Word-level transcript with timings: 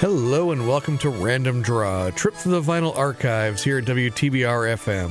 Hello 0.00 0.50
and 0.52 0.66
welcome 0.66 0.96
to 0.96 1.10
Random 1.10 1.60
Draw, 1.60 2.06
a 2.06 2.12
trip 2.12 2.32
through 2.32 2.52
the 2.52 2.62
vinyl 2.62 2.96
archives 2.96 3.62
here 3.62 3.76
at 3.76 3.84
WTBR 3.84 4.74
FM. 4.78 5.10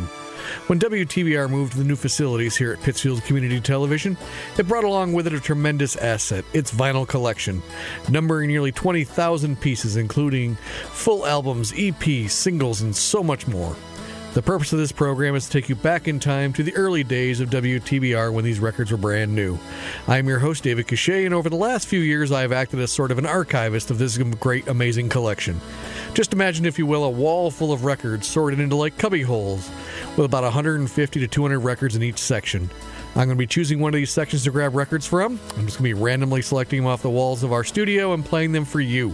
When 0.68 0.80
WTBR 0.80 1.48
moved 1.48 1.74
to 1.74 1.78
the 1.78 1.84
new 1.84 1.96
facilities 1.96 2.58
here 2.58 2.74
at 2.74 2.82
Pittsfield 2.82 3.24
Community 3.24 3.62
Television, 3.62 4.18
it 4.58 4.68
brought 4.68 4.84
along 4.84 5.14
with 5.14 5.28
it 5.28 5.34
a 5.34 5.40
tremendous 5.40 5.96
asset, 5.96 6.44
its 6.54 6.72
vinyl 6.72 7.08
collection, 7.08 7.62
numbering 8.10 8.48
nearly 8.48 8.72
20,000 8.72 9.62
pieces, 9.62 9.96
including 9.96 10.56
full 10.56 11.24
albums, 11.28 11.72
EPs, 11.74 12.32
singles, 12.32 12.82
and 12.82 12.96
so 12.96 13.22
much 13.22 13.46
more. 13.46 13.76
The 14.34 14.44
purpose 14.44 14.72
of 14.74 14.78
this 14.78 14.92
program 14.92 15.36
is 15.36 15.46
to 15.48 15.52
take 15.52 15.70
you 15.70 15.76
back 15.76 16.08
in 16.08 16.20
time 16.20 16.54
to 16.54 16.62
the 16.62 16.76
early 16.76 17.04
days 17.04 17.40
of 17.40 17.50
WTBR 17.50 18.32
when 18.32 18.46
these 18.46 18.60
records 18.60 18.92
were 18.92 18.98
brand 18.98 19.34
new. 19.34 19.58
I'm 20.08 20.28
your 20.28 20.38
host, 20.38 20.64
David 20.64 20.88
Cachet, 20.88 21.26
and 21.26 21.34
over 21.34 21.50
the 21.50 21.56
last 21.56 21.88
few 21.88 22.00
years, 22.00 22.32
I 22.32 22.42
have 22.42 22.52
acted 22.52 22.80
as 22.80 22.92
sort 22.92 23.10
of 23.10 23.18
an 23.18 23.26
archivist 23.26 23.90
of 23.90 23.98
this 23.98 24.18
great, 24.18 24.68
amazing 24.68 25.10
collection. 25.10 25.60
Just 26.14 26.32
imagine, 26.32 26.66
if 26.66 26.78
you 26.78 26.86
will, 26.86 27.06
a 27.06 27.10
wall 27.10 27.50
full 27.50 27.72
of 27.72 27.86
records 27.86 28.28
sorted 28.28 28.60
into 28.60 28.76
like 28.76 29.00
cubby 29.00 29.24
holes, 29.24 29.68
with 30.16 30.26
about 30.26 30.44
150 30.44 31.20
to 31.20 31.28
200 31.28 31.60
records 31.60 31.96
in 31.96 32.04
each 32.04 32.20
section. 32.20 32.70
I'm 33.20 33.28
going 33.28 33.36
to 33.38 33.44
be 33.44 33.48
choosing 33.48 33.82
one 33.82 33.94
of 33.94 33.98
these 33.98 34.12
sections 34.12 34.46
to 34.46 34.52
grab 34.52 34.76
records 34.76 35.06
from. 35.06 35.42
I'm 35.58 35.66
just 35.66 35.78
going 35.78 35.92
to 35.92 35.94
be 35.96 36.02
randomly 36.02 36.42
selecting 36.42 36.80
them 36.80 36.88
off 36.88 37.02
the 37.02 37.10
walls 37.10 37.44
of 37.44 37.52
our 37.52 37.66
studio 37.66 38.14
and 38.14 38.24
playing 38.24 38.54
them 38.54 38.64
for 38.64 38.80
you. 38.80 39.14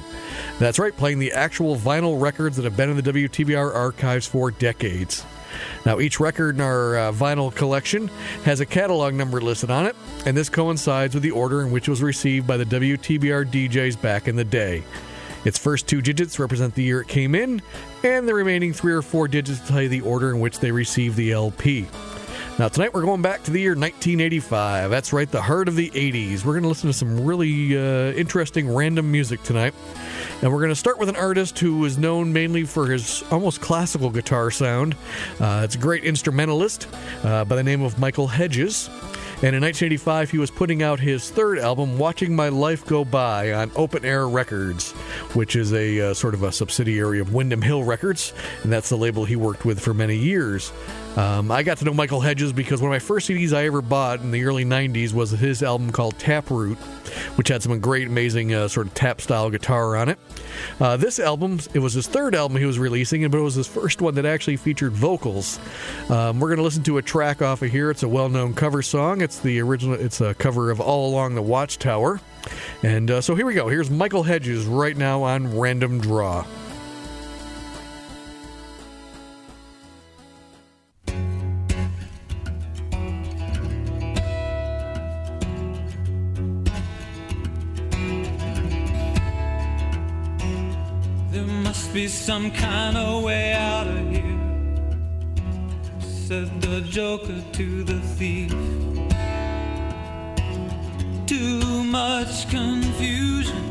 That's 0.59 0.77
right, 0.77 0.95
playing 0.95 1.17
the 1.17 1.31
actual 1.31 1.75
vinyl 1.75 2.21
records 2.21 2.55
that 2.57 2.65
have 2.65 2.77
been 2.77 2.91
in 2.91 2.97
the 2.97 3.01
WTBR 3.01 3.73
archives 3.73 4.27
for 4.27 4.51
decades. 4.51 5.25
Now, 5.87 5.99
each 5.99 6.19
record 6.19 6.53
in 6.53 6.61
our 6.61 6.95
uh, 6.95 7.11
vinyl 7.13 7.53
collection 7.53 8.09
has 8.43 8.59
a 8.59 8.65
catalog 8.67 9.15
number 9.15 9.41
listed 9.41 9.71
on 9.71 9.87
it, 9.87 9.95
and 10.27 10.37
this 10.37 10.49
coincides 10.49 11.15
with 11.15 11.23
the 11.23 11.31
order 11.31 11.63
in 11.63 11.71
which 11.71 11.87
it 11.87 11.91
was 11.91 12.03
received 12.03 12.45
by 12.45 12.57
the 12.57 12.65
WTBR 12.65 13.51
DJs 13.51 13.99
back 13.99 14.27
in 14.27 14.35
the 14.35 14.45
day. 14.45 14.83
Its 15.45 15.57
first 15.57 15.87
two 15.87 16.03
digits 16.03 16.37
represent 16.37 16.75
the 16.75 16.83
year 16.83 17.01
it 17.01 17.07
came 17.07 17.33
in, 17.33 17.59
and 18.03 18.27
the 18.27 18.35
remaining 18.35 18.71
three 18.71 18.93
or 18.93 19.01
four 19.01 19.27
digits 19.27 19.67
tell 19.67 19.81
you 19.81 19.89
the 19.89 20.01
order 20.01 20.29
in 20.29 20.39
which 20.39 20.59
they 20.59 20.71
received 20.71 21.15
the 21.15 21.31
LP. 21.31 21.87
Now, 22.57 22.69
tonight 22.69 22.93
we're 22.93 23.01
going 23.01 23.21
back 23.21 23.43
to 23.43 23.51
the 23.51 23.59
year 23.59 23.71
1985. 23.71 24.89
That's 24.89 25.11
right, 25.11 25.29
the 25.29 25.41
heart 25.41 25.67
of 25.67 25.75
the 25.75 25.89
80s. 25.89 26.45
We're 26.45 26.53
going 26.53 26.63
to 26.63 26.69
listen 26.69 26.87
to 26.87 26.93
some 26.93 27.25
really 27.25 27.77
uh, 27.77 28.13
interesting 28.13 28.73
random 28.73 29.11
music 29.11 29.43
tonight. 29.43 29.73
And 30.41 30.53
we're 30.53 30.59
going 30.59 30.69
to 30.69 30.75
start 30.75 30.97
with 30.97 31.09
an 31.09 31.17
artist 31.17 31.59
who 31.59 31.83
is 31.83 31.97
known 31.97 32.31
mainly 32.31 32.63
for 32.63 32.87
his 32.87 33.25
almost 33.29 33.59
classical 33.59 34.09
guitar 34.09 34.51
sound. 34.51 34.95
Uh, 35.37 35.63
it's 35.65 35.75
a 35.75 35.77
great 35.77 36.05
instrumentalist 36.05 36.87
uh, 37.25 37.43
by 37.43 37.57
the 37.57 37.63
name 37.63 37.81
of 37.81 37.99
Michael 37.99 38.27
Hedges. 38.27 38.87
And 39.43 39.53
in 39.53 39.61
1985, 39.61 40.31
he 40.31 40.37
was 40.37 40.49
putting 40.49 40.81
out 40.81 41.01
his 41.01 41.29
third 41.29 41.59
album, 41.59 41.97
Watching 41.97 42.37
My 42.37 42.47
Life 42.47 42.85
Go 42.85 43.03
By, 43.03 43.51
on 43.51 43.69
Open 43.75 44.05
Air 44.05 44.29
Records, 44.29 44.93
which 45.33 45.57
is 45.57 45.73
a 45.73 45.99
uh, 45.99 46.13
sort 46.13 46.33
of 46.33 46.43
a 46.43 46.53
subsidiary 46.53 47.19
of 47.19 47.33
Windham 47.33 47.61
Hill 47.61 47.83
Records, 47.83 48.31
and 48.63 48.71
that's 48.71 48.87
the 48.87 48.95
label 48.95 49.25
he 49.25 49.35
worked 49.35 49.65
with 49.65 49.81
for 49.81 49.93
many 49.93 50.15
years. 50.15 50.71
Um, 51.15 51.49
I 51.49 51.63
got 51.63 51.77
to 51.77 51.85
know 51.85 51.93
Michael 51.93 52.19
Hedges 52.19 52.51
because 52.51 52.81
one 52.81 52.91
of 52.91 52.93
my 52.93 52.99
first 52.99 53.29
CDs 53.29 53.53
I 53.53 53.65
ever 53.65 53.81
bought 53.81 54.19
in 54.19 54.31
the 54.31 54.43
early 54.43 54.65
90s 54.65 55.13
was 55.13 55.31
his 55.31 55.63
album 55.63 55.91
called 55.91 56.19
Taproot, 56.19 56.77
which 57.37 57.47
had 57.47 57.63
some 57.63 57.79
great, 57.79 58.07
amazing 58.07 58.53
uh, 58.53 58.67
sort 58.67 58.87
of 58.87 58.93
tap 58.93 59.21
style 59.21 59.49
guitar 59.49 59.95
on 59.95 60.09
it. 60.09 60.19
Uh, 60.79 60.97
this 60.97 61.19
album, 61.19 61.59
it 61.73 61.79
was 61.79 61.93
his 61.93 62.07
third 62.07 62.35
album 62.35 62.57
he 62.57 62.65
was 62.65 62.77
releasing, 62.77 63.29
but 63.29 63.37
it 63.37 63.41
was 63.41 63.55
his 63.55 63.67
first 63.67 64.01
one 64.01 64.15
that 64.15 64.25
actually 64.25 64.57
featured 64.57 64.91
vocals. 64.91 65.57
Um, 66.09 66.39
we're 66.39 66.49
going 66.49 66.57
to 66.57 66.63
listen 66.63 66.83
to 66.83 66.97
a 66.97 67.01
track 67.01 67.41
off 67.41 67.61
of 67.61 67.71
here. 67.71 67.89
It's 67.89 68.03
a 68.03 68.09
well 68.09 68.27
known 68.27 68.53
cover 68.53 68.81
song. 68.81 69.21
It's 69.21 69.39
the 69.39 69.61
original, 69.61 69.95
it's 69.95 70.19
a 70.19 70.33
cover 70.33 70.69
of 70.69 70.81
All 70.81 71.09
Along 71.09 71.35
the 71.35 71.41
Watchtower. 71.41 72.19
And 72.83 73.09
uh, 73.09 73.21
so 73.21 73.35
here 73.35 73.45
we 73.45 73.53
go. 73.53 73.69
Here's 73.69 73.89
Michael 73.89 74.23
Hedges 74.23 74.65
right 74.65 74.95
now 74.97 75.23
on 75.23 75.57
Random 75.57 75.99
Draw. 76.01 76.45
Be 91.95 92.09
some 92.09 92.51
kind 92.51 92.97
of 92.97 93.23
way 93.23 93.53
out 93.53 93.87
of 93.87 94.11
here, 94.11 94.39
said 96.01 96.61
the 96.61 96.81
joker 96.81 97.41
to 97.53 97.85
the 97.85 97.97
thief. 98.17 98.51
Too 101.25 101.85
much 101.85 102.49
confusion, 102.49 103.63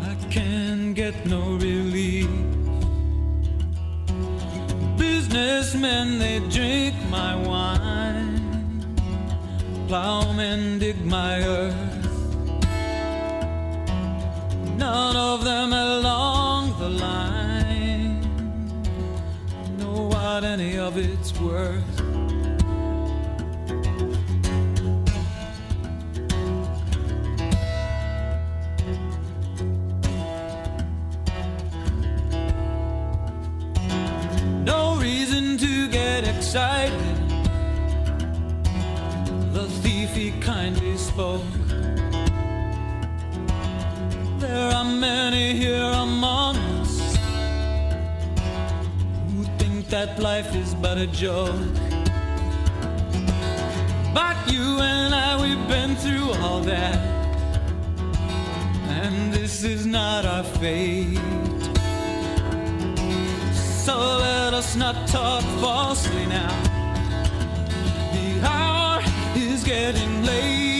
I 0.00 0.14
can 0.30 0.94
get 0.94 1.14
no 1.26 1.42
relief. 1.56 2.30
Businessmen, 4.96 6.18
they 6.18 6.38
drink 6.48 6.94
my 7.10 7.36
wine, 7.36 8.96
plowmen 9.88 10.78
dig 10.78 11.04
my 11.04 11.42
earth 11.42 11.95
none 14.76 15.16
of 15.16 15.44
them 15.44 15.72
along 15.72 16.78
the 16.78 16.88
line 16.88 18.20
know 19.78 20.08
what 20.08 20.44
any 20.44 20.78
of 20.78 20.96
it's 20.96 21.38
worth. 21.40 21.82
No 34.64 34.96
reason 34.96 35.56
to 35.58 35.88
get 35.88 36.26
excited. 36.28 36.92
The 39.52 39.66
thief 39.82 40.10
he 40.10 40.32
kindly 40.40 40.96
spoke 40.96 41.55
there 44.56 44.72
are 44.72 44.84
many 44.84 45.54
here 45.54 45.92
among 46.08 46.56
us 46.80 46.94
who 49.30 49.44
think 49.58 49.86
that 49.88 50.18
life 50.18 50.50
is 50.62 50.74
but 50.74 50.96
a 50.96 51.08
joke. 51.08 51.74
But 54.18 54.36
you 54.54 54.66
and 54.92 55.14
I, 55.14 55.30
we've 55.42 55.66
been 55.68 55.94
through 55.96 56.30
all 56.40 56.60
that, 56.74 56.98
and 59.00 59.34
this 59.34 59.62
is 59.62 59.84
not 59.84 60.24
our 60.24 60.44
fate. 60.60 61.18
So 63.86 63.94
let 64.28 64.54
us 64.60 64.74
not 64.74 64.96
talk 65.08 65.44
falsely 65.60 66.24
now. 66.26 66.54
The 68.16 68.28
hour 68.54 69.02
is 69.34 69.62
getting 69.64 70.12
late. 70.24 70.75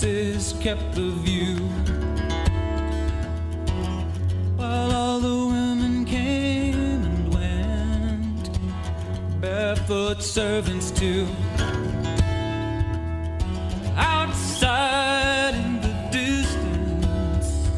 Princes 0.00 0.54
kept 0.60 0.94
the 0.94 1.10
view. 1.24 1.56
While 4.56 4.92
all 4.92 5.20
the 5.20 5.46
women 5.46 6.04
came 6.06 7.04
and 7.04 7.34
went, 7.34 8.50
barefoot 9.40 10.22
servants 10.22 10.90
too. 10.90 11.26
Outside 13.96 15.54
in 15.54 15.80
the 15.82 15.94
distance, 16.10 17.68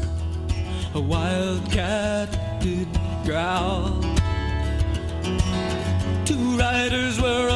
a 0.95 1.01
wild 1.01 1.69
cat 1.71 2.29
did 2.61 2.87
growl. 3.25 4.01
Two 6.23 6.57
riders 6.57 7.19
were 7.19 7.49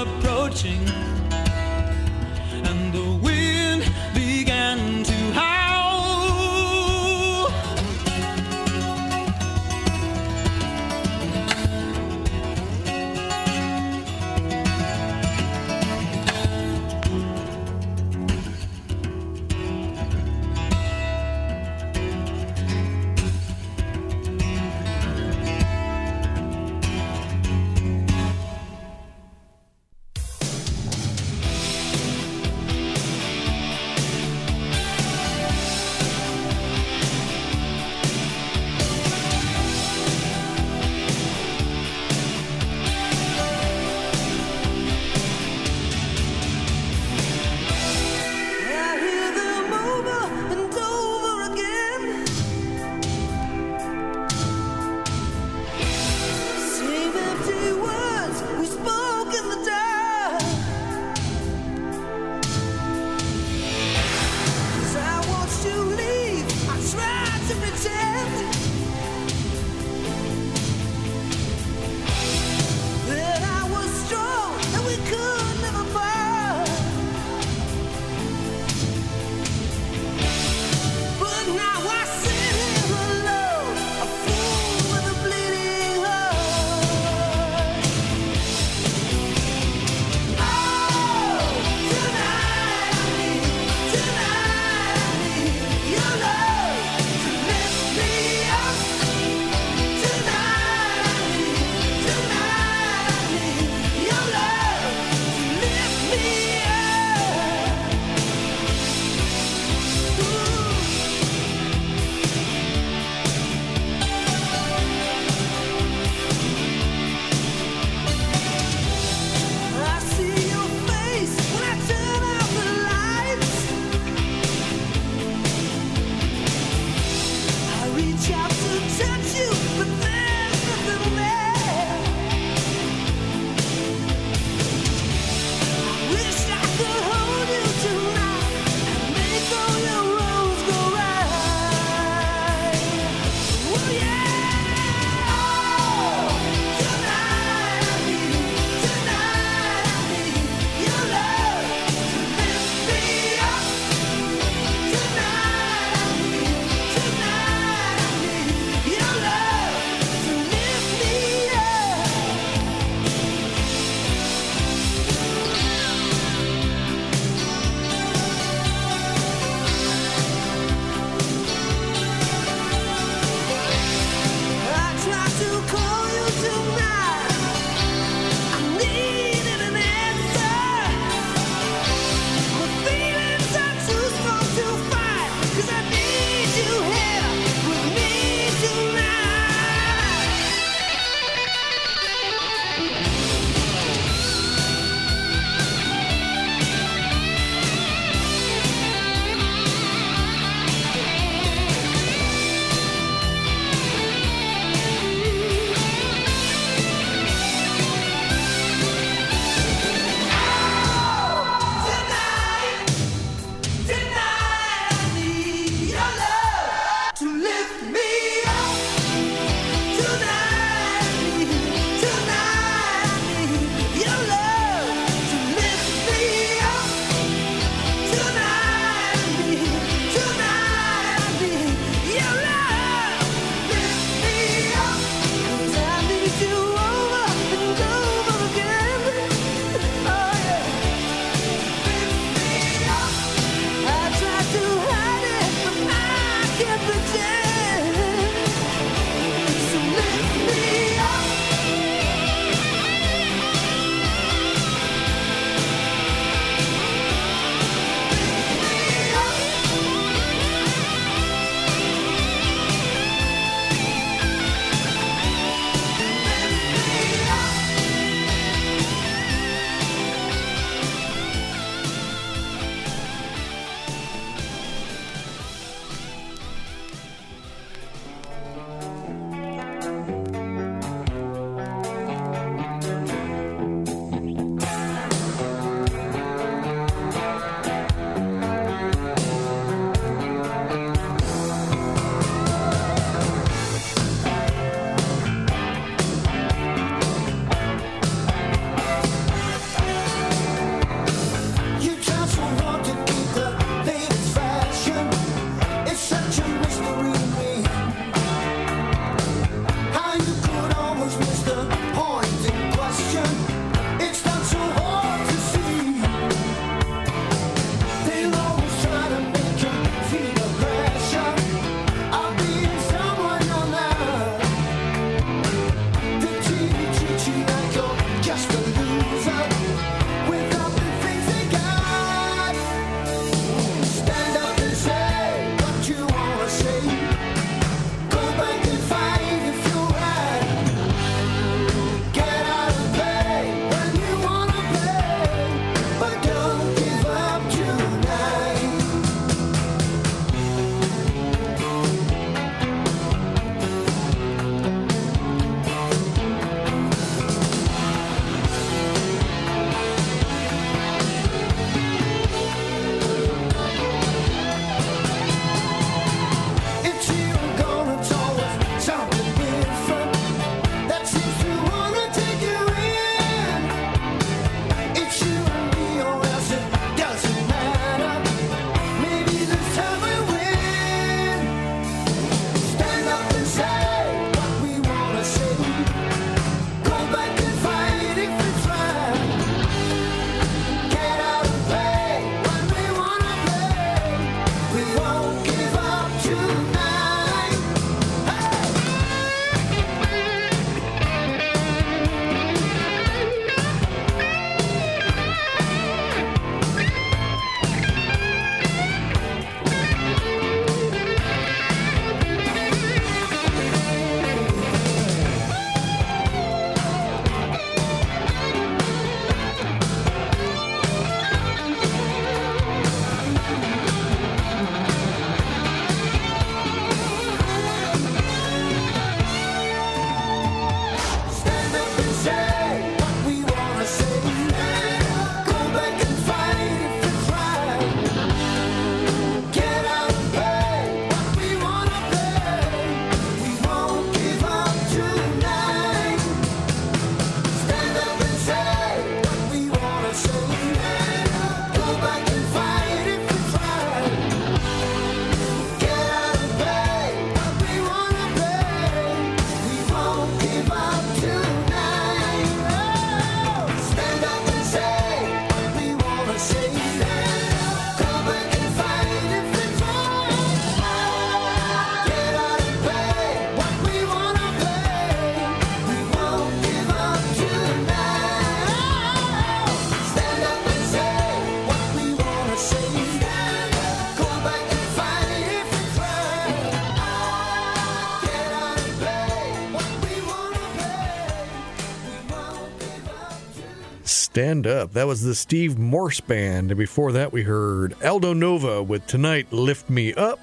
Stand 494.47 494.65
Up. 494.65 494.93
That 494.93 495.07
was 495.07 495.23
the 495.23 495.35
Steve 495.35 495.77
Morse 495.77 496.21
Band. 496.21 496.71
And 496.71 496.77
before 496.77 497.11
that, 497.11 497.33
we 497.33 497.43
heard 497.43 498.01
Aldo 498.01 498.31
Nova 498.31 498.81
with 498.81 499.05
Tonight 499.05 499.51
Lift 499.51 499.89
Me 499.89 500.13
Up. 500.13 500.39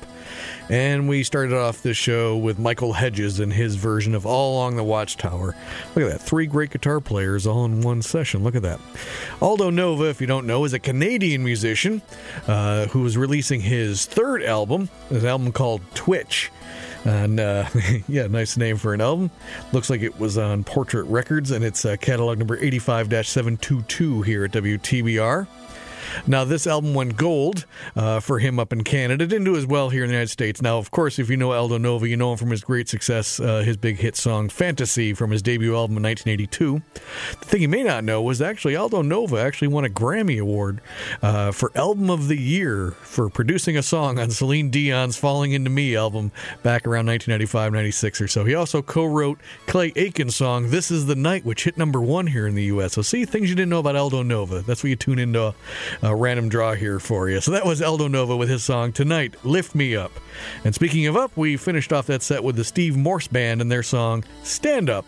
And 0.68 1.08
we 1.08 1.22
started 1.22 1.56
off 1.56 1.82
this 1.82 1.96
show 1.96 2.36
with 2.36 2.58
Michael 2.58 2.92
Hedges 2.92 3.40
and 3.40 3.50
his 3.50 3.76
version 3.76 4.14
of 4.14 4.26
All 4.26 4.56
Along 4.56 4.76
the 4.76 4.84
Watchtower. 4.84 5.56
Look 5.94 6.04
at 6.04 6.10
that. 6.12 6.20
Three 6.20 6.44
great 6.44 6.68
guitar 6.68 7.00
players 7.00 7.46
all 7.46 7.64
in 7.64 7.80
one 7.80 8.02
session. 8.02 8.44
Look 8.44 8.54
at 8.54 8.60
that. 8.60 8.78
Aldo 9.40 9.70
Nova, 9.70 10.04
if 10.10 10.20
you 10.20 10.26
don't 10.26 10.46
know, 10.46 10.66
is 10.66 10.74
a 10.74 10.78
Canadian 10.78 11.42
musician 11.42 12.02
uh, 12.46 12.88
who 12.88 13.06
is 13.06 13.16
releasing 13.16 13.62
his 13.62 14.04
third 14.04 14.42
album, 14.42 14.90
an 15.08 15.24
album 15.24 15.50
called 15.50 15.80
Twitch. 15.94 16.50
And 17.04 17.38
uh, 17.38 17.68
yeah, 18.08 18.26
nice 18.26 18.56
name 18.56 18.76
for 18.76 18.94
an 18.94 19.00
album. 19.00 19.30
Looks 19.72 19.90
like 19.90 20.02
it 20.02 20.18
was 20.18 20.38
on 20.38 20.64
Portrait 20.64 21.04
Records, 21.04 21.50
and 21.50 21.64
it's 21.64 21.84
uh, 21.84 21.96
catalog 21.96 22.38
number 22.38 22.56
85 22.56 23.08
722 23.26 24.22
here 24.22 24.44
at 24.44 24.52
WTBR. 24.52 25.46
Now, 26.26 26.44
this 26.44 26.66
album 26.66 26.94
went 26.94 27.16
gold 27.16 27.66
uh, 27.96 28.20
for 28.20 28.38
him 28.38 28.58
up 28.58 28.72
in 28.72 28.84
Canada. 28.84 29.26
Didn't 29.26 29.44
do 29.44 29.56
as 29.56 29.66
well 29.66 29.90
here 29.90 30.04
in 30.04 30.08
the 30.08 30.14
United 30.14 30.30
States. 30.30 30.62
Now, 30.62 30.78
of 30.78 30.90
course, 30.90 31.18
if 31.18 31.30
you 31.30 31.36
know 31.36 31.52
Aldo 31.52 31.78
Nova, 31.78 32.08
you 32.08 32.16
know 32.16 32.32
him 32.32 32.38
from 32.38 32.50
his 32.50 32.62
great 32.62 32.88
success, 32.88 33.40
uh, 33.40 33.58
his 33.58 33.76
big 33.76 33.96
hit 33.96 34.16
song 34.16 34.48
Fantasy 34.48 35.14
from 35.14 35.30
his 35.30 35.42
debut 35.42 35.74
album 35.74 35.96
in 35.96 36.02
1982. 36.02 36.82
The 37.40 37.44
thing 37.44 37.62
you 37.62 37.68
may 37.68 37.82
not 37.82 38.04
know 38.04 38.22
was 38.22 38.40
actually 38.40 38.76
Aldo 38.76 39.02
Nova 39.02 39.36
actually 39.36 39.68
won 39.68 39.84
a 39.84 39.88
Grammy 39.88 40.40
Award 40.40 40.80
uh, 41.22 41.52
for 41.52 41.70
Album 41.74 42.10
of 42.10 42.28
the 42.28 42.36
Year 42.36 42.92
for 43.02 43.28
producing 43.28 43.76
a 43.76 43.82
song 43.82 44.18
on 44.18 44.30
Celine 44.30 44.70
Dion's 44.70 45.16
Falling 45.16 45.52
Into 45.52 45.70
Me 45.70 45.96
album 45.96 46.32
back 46.62 46.86
around 46.86 47.06
1995 47.06 47.72
96 47.72 48.20
or 48.20 48.28
so. 48.28 48.44
He 48.44 48.54
also 48.54 48.82
co 48.82 49.04
wrote 49.04 49.40
Clay 49.66 49.92
Aiken's 49.96 50.36
song 50.36 50.70
This 50.70 50.90
Is 50.90 51.06
the 51.06 51.16
Night, 51.16 51.44
which 51.44 51.64
hit 51.64 51.76
number 51.76 52.00
one 52.00 52.26
here 52.26 52.46
in 52.46 52.54
the 52.54 52.64
U.S. 52.64 52.94
So, 52.94 53.02
see, 53.02 53.24
things 53.24 53.48
you 53.48 53.54
didn't 53.54 53.70
know 53.70 53.78
about 53.78 53.96
Aldo 53.96 54.22
Nova. 54.22 54.60
That's 54.62 54.82
what 54.82 54.90
you 54.90 54.96
tune 54.96 55.18
into 55.18 55.54
a 56.02 56.14
random 56.14 56.48
draw 56.48 56.74
here 56.74 56.98
for 56.98 57.28
you. 57.28 57.40
So 57.40 57.50
that 57.52 57.64
was 57.64 57.82
Aldo 57.82 58.08
Nova 58.08 58.36
with 58.36 58.48
his 58.48 58.64
song 58.64 58.92
Tonight, 58.92 59.34
Lift 59.44 59.74
Me 59.74 59.96
Up. 59.96 60.12
And 60.64 60.74
speaking 60.74 61.06
of 61.06 61.16
up, 61.16 61.36
we 61.36 61.56
finished 61.56 61.92
off 61.92 62.06
that 62.06 62.22
set 62.22 62.42
with 62.44 62.56
the 62.56 62.64
Steve 62.64 62.96
Morse 62.96 63.26
Band 63.28 63.60
and 63.60 63.70
their 63.70 63.82
song 63.82 64.24
Stand 64.42 64.90
Up. 64.90 65.04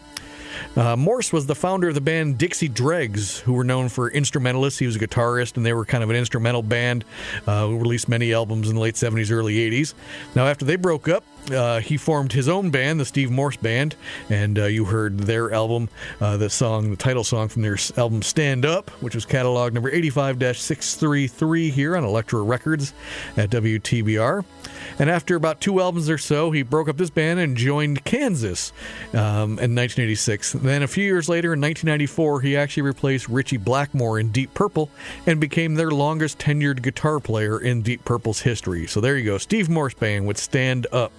Uh, 0.77 0.97
Morse 0.97 1.33
was 1.33 1.47
the 1.47 1.55
founder 1.55 1.89
of 1.89 1.95
the 1.95 2.01
band 2.01 2.39
Dixie 2.39 2.69
Dregs, 2.69 3.41
who 3.41 3.53
were 3.53 3.65
known 3.65 3.89
for 3.89 4.11
instrumentalists. 4.11 4.79
He 4.79 4.87
was 4.87 4.97
a 4.97 4.99
guitarist, 4.99 5.57
and 5.57 5.65
they 5.65 5.73
were 5.73 5.85
kind 5.85 6.05
of 6.05 6.11
an 6.11 6.17
instrumental 6.17 6.63
band 6.63 7.05
uh, 7.47 7.67
who 7.67 7.79
released 7.79 8.09
many 8.09 8.33
albums 8.33 8.69
in 8.69 8.75
the 8.75 8.81
late 8.81 8.95
70s, 8.95 9.31
early 9.31 9.55
80s. 9.71 9.95
Now, 10.35 10.47
after 10.47 10.65
they 10.65 10.77
broke 10.77 11.09
up, 11.09 11.25
uh, 11.51 11.81
he 11.81 11.97
formed 11.97 12.33
his 12.33 12.49
own 12.49 12.71
band, 12.71 13.01
the 13.01 13.05
Steve 13.05 13.31
Morse 13.31 13.57
Band, 13.57 13.95
and 14.31 14.59
uh, 14.59 14.65
you 14.65 14.85
heard 14.85 15.19
their 15.21 15.53
album, 15.53 15.89
uh, 16.21 16.37
the 16.37 16.51
song, 16.51 16.91
the 16.91 16.97
title 16.97 17.25
song 17.25 17.49
from 17.49 17.63
their 17.63 17.79
album 17.97 18.23
Stand 18.23 18.65
Up, 18.65 18.91
which 19.03 19.15
was 19.15 19.25
catalog 19.25 19.73
number 19.73 19.91
85 19.91 20.57
633 20.57 21.71
here 21.71 21.97
on 21.97 22.05
Elektra 22.05 22.41
Records 22.43 22.93
at 23.37 23.51
WTBR. 23.51 24.45
And 24.99 25.11
after 25.11 25.37
about 25.37 25.61
two 25.61 25.81
albums 25.81 26.09
or 26.09 26.19
so, 26.19 26.51
he 26.51 26.63
broke 26.63 26.89
up 26.89 26.97
this 26.97 27.11
band 27.11 27.39
and 27.39 27.57
joined 27.57 28.05
Kansas 28.05 28.73
um, 29.13 29.59
in 29.59 29.75
1986. 29.75 30.53
Then 30.53 30.83
a 30.83 30.89
few 30.89 31.05
years 31.05 31.29
later, 31.29 31.53
in 31.53 31.61
1994, 31.61 32.41
he 32.41 32.57
actually 32.57 32.85
replaced 32.85 33.29
Ritchie 33.29 33.59
Blackmore 33.59 34.19
in 34.19 34.31
Deep 34.31 34.55
Purple 34.55 34.91
and 35.27 35.39
became 35.39 35.75
their 35.75 35.91
longest 35.91 36.39
tenured 36.39 36.83
guitar 36.83 37.21
player 37.21 37.59
in 37.61 37.83
Deep 37.83 38.05
Purple's 38.05 38.41
history. 38.41 38.87
So 38.87 39.01
there 39.01 39.19
you 39.19 39.25
go, 39.25 39.39
Steve 39.39 39.69
Morse 39.69 39.95
Band 39.95 40.27
with 40.27 40.39
Stand 40.39 40.87
Up. 40.93 41.13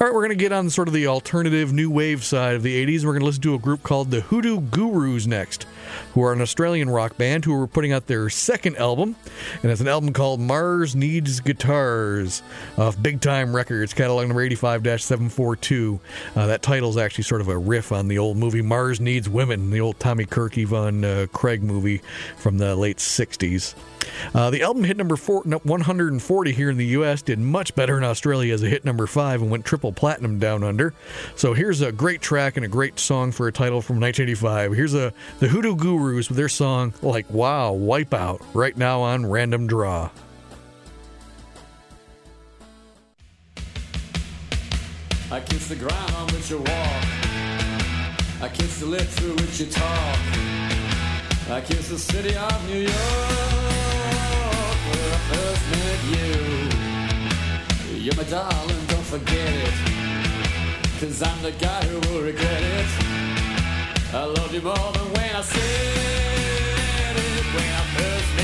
All 0.00 0.06
right, 0.06 0.14
we're 0.14 0.20
going 0.20 0.30
to 0.30 0.36
get 0.36 0.52
on 0.52 0.70
sort 0.70 0.88
of 0.88 0.94
the 0.94 1.08
alternative 1.08 1.72
new 1.72 1.90
wave 1.90 2.24
side 2.24 2.54
of 2.54 2.62
the 2.62 2.86
80s. 2.86 3.04
We're 3.04 3.12
going 3.12 3.20
to 3.20 3.26
listen 3.26 3.42
to 3.42 3.54
a 3.54 3.58
group 3.58 3.82
called 3.82 4.10
the 4.10 4.20
Hoodoo 4.20 4.60
Gurus 4.60 5.26
next, 5.26 5.66
who 6.12 6.22
are 6.22 6.32
an 6.32 6.40
Australian 6.40 6.90
rock 6.90 7.16
band 7.16 7.44
who 7.44 7.60
are 7.60 7.66
putting 7.66 7.92
out 7.92 8.06
their 8.06 8.28
second 8.30 8.76
album. 8.76 9.16
And 9.62 9.70
it's 9.70 9.80
an 9.80 9.88
album 9.88 10.12
called 10.12 10.40
Mars 10.40 10.94
Needs 10.94 11.40
Guitars 11.40 12.42
off 12.78 13.00
Big 13.00 13.20
Time 13.20 13.54
Records, 13.54 13.92
catalog 13.92 14.26
number 14.26 14.42
85 14.42 14.82
742. 15.00 16.00
Uh, 16.36 16.46
that 16.46 16.62
title 16.62 16.90
is 16.90 16.96
actually 16.96 17.24
sort 17.24 17.40
of 17.40 17.48
a 17.48 17.58
riff 17.58 17.92
on 17.92 18.08
the 18.08 18.18
old 18.18 18.36
movie 18.36 18.62
Mars 18.62 19.00
Needs 19.00 19.28
Women, 19.28 19.70
the 19.70 19.80
old 19.80 19.98
Tommy 19.98 20.24
Kirk, 20.24 20.56
Yvonne 20.56 21.04
uh, 21.04 21.26
Craig 21.32 21.62
movie 21.62 22.00
from 22.36 22.58
the 22.58 22.76
late 22.76 22.98
60s. 22.98 23.74
Uh, 24.34 24.50
the 24.50 24.62
album 24.62 24.84
hit 24.84 24.96
number 24.96 25.16
four, 25.16 25.42
140 25.42 26.52
here 26.52 26.70
in 26.70 26.76
the 26.76 26.86
U.S., 26.86 27.22
did 27.22 27.38
much 27.38 27.74
better 27.74 27.96
in 27.96 28.04
Australia 28.04 28.52
as 28.54 28.62
a 28.62 28.68
hit 28.68 28.84
number 28.84 29.06
five, 29.06 29.42
and 29.42 29.50
went 29.50 29.64
triple 29.64 29.92
platinum 29.92 30.38
down 30.38 30.62
under. 30.62 30.94
So 31.36 31.54
here's 31.54 31.80
a 31.80 31.92
great 31.92 32.20
track 32.20 32.56
and 32.56 32.64
a 32.64 32.68
great 32.68 32.98
song 32.98 33.32
for 33.32 33.48
a 33.48 33.52
title 33.52 33.80
from 33.80 34.00
1985. 34.00 34.72
Here's 34.72 34.94
a, 34.94 35.12
the 35.40 35.48
Hoodoo 35.48 35.76
Gurus 35.76 36.28
with 36.28 36.36
their 36.36 36.48
song, 36.48 36.94
like 37.02 37.28
Wow, 37.30 37.74
Wipeout, 37.74 38.44
right 38.54 38.76
now 38.76 39.00
on 39.00 39.26
Random 39.26 39.66
Draw. 39.66 40.10
I 45.30 45.40
kiss 45.40 45.68
the 45.68 45.76
ground 45.76 46.14
on 46.14 46.28
which 46.28 46.50
you 46.50 46.58
walk. 46.58 47.04
I 48.40 48.50
kiss 48.52 48.78
the 48.78 48.86
lips 48.86 49.14
through 49.18 49.34
which 49.34 49.58
you 49.58 49.66
talk. 49.66 50.18
I 51.50 51.60
kiss 51.64 51.88
the 51.88 51.98
city 51.98 52.36
of 52.36 52.68
New 52.68 52.80
York 52.80 53.63
I 55.14 55.18
first 55.30 55.64
met 55.74 56.00
you. 56.14 56.32
You're 58.04 58.16
my 58.16 58.24
darling, 58.24 58.84
don't 58.88 59.08
forget 59.14 59.52
it. 59.66 59.74
Cause 60.98 61.22
I'm 61.22 61.40
the 61.42 61.52
guy 61.52 61.84
who 61.84 61.96
will 62.08 62.22
regret 62.22 62.62
it. 62.62 62.88
I 64.12 64.24
love 64.24 64.52
you 64.52 64.62
more 64.62 64.92
than 64.96 65.12
when 65.14 65.36
I 65.36 65.42
said 65.42 67.16
it 67.16 67.46
when 67.54 67.70
I 67.80 67.84
first 67.94 68.28
met 68.36 68.38
you. 68.38 68.43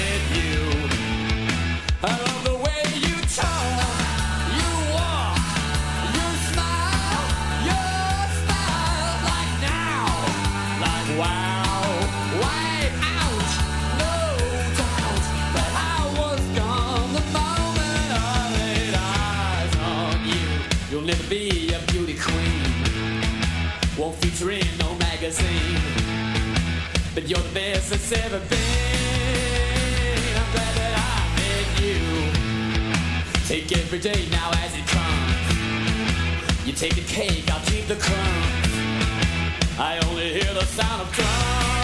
You're 27.30 27.38
the 27.38 27.54
best 27.54 27.90
that's 27.90 28.10
ever 28.10 28.40
been. 28.40 28.58
I'm 30.34 30.50
glad 30.50 30.74
that 30.80 30.94
I 30.98 31.20
met 31.38 31.66
you. 31.80 31.98
Take 33.46 33.70
every 33.78 34.00
day 34.00 34.26
now 34.32 34.50
as 34.54 34.74
it 34.74 34.84
comes. 34.88 36.66
You 36.66 36.72
take 36.72 36.96
the 36.96 37.02
cake, 37.02 37.48
I'll 37.52 37.64
keep 37.66 37.86
the 37.86 37.94
crumbs. 37.94 38.74
I 39.78 40.00
only 40.08 40.32
hear 40.40 40.52
the 40.54 40.64
sound 40.64 41.02
of 41.02 41.12
drums 41.12 41.79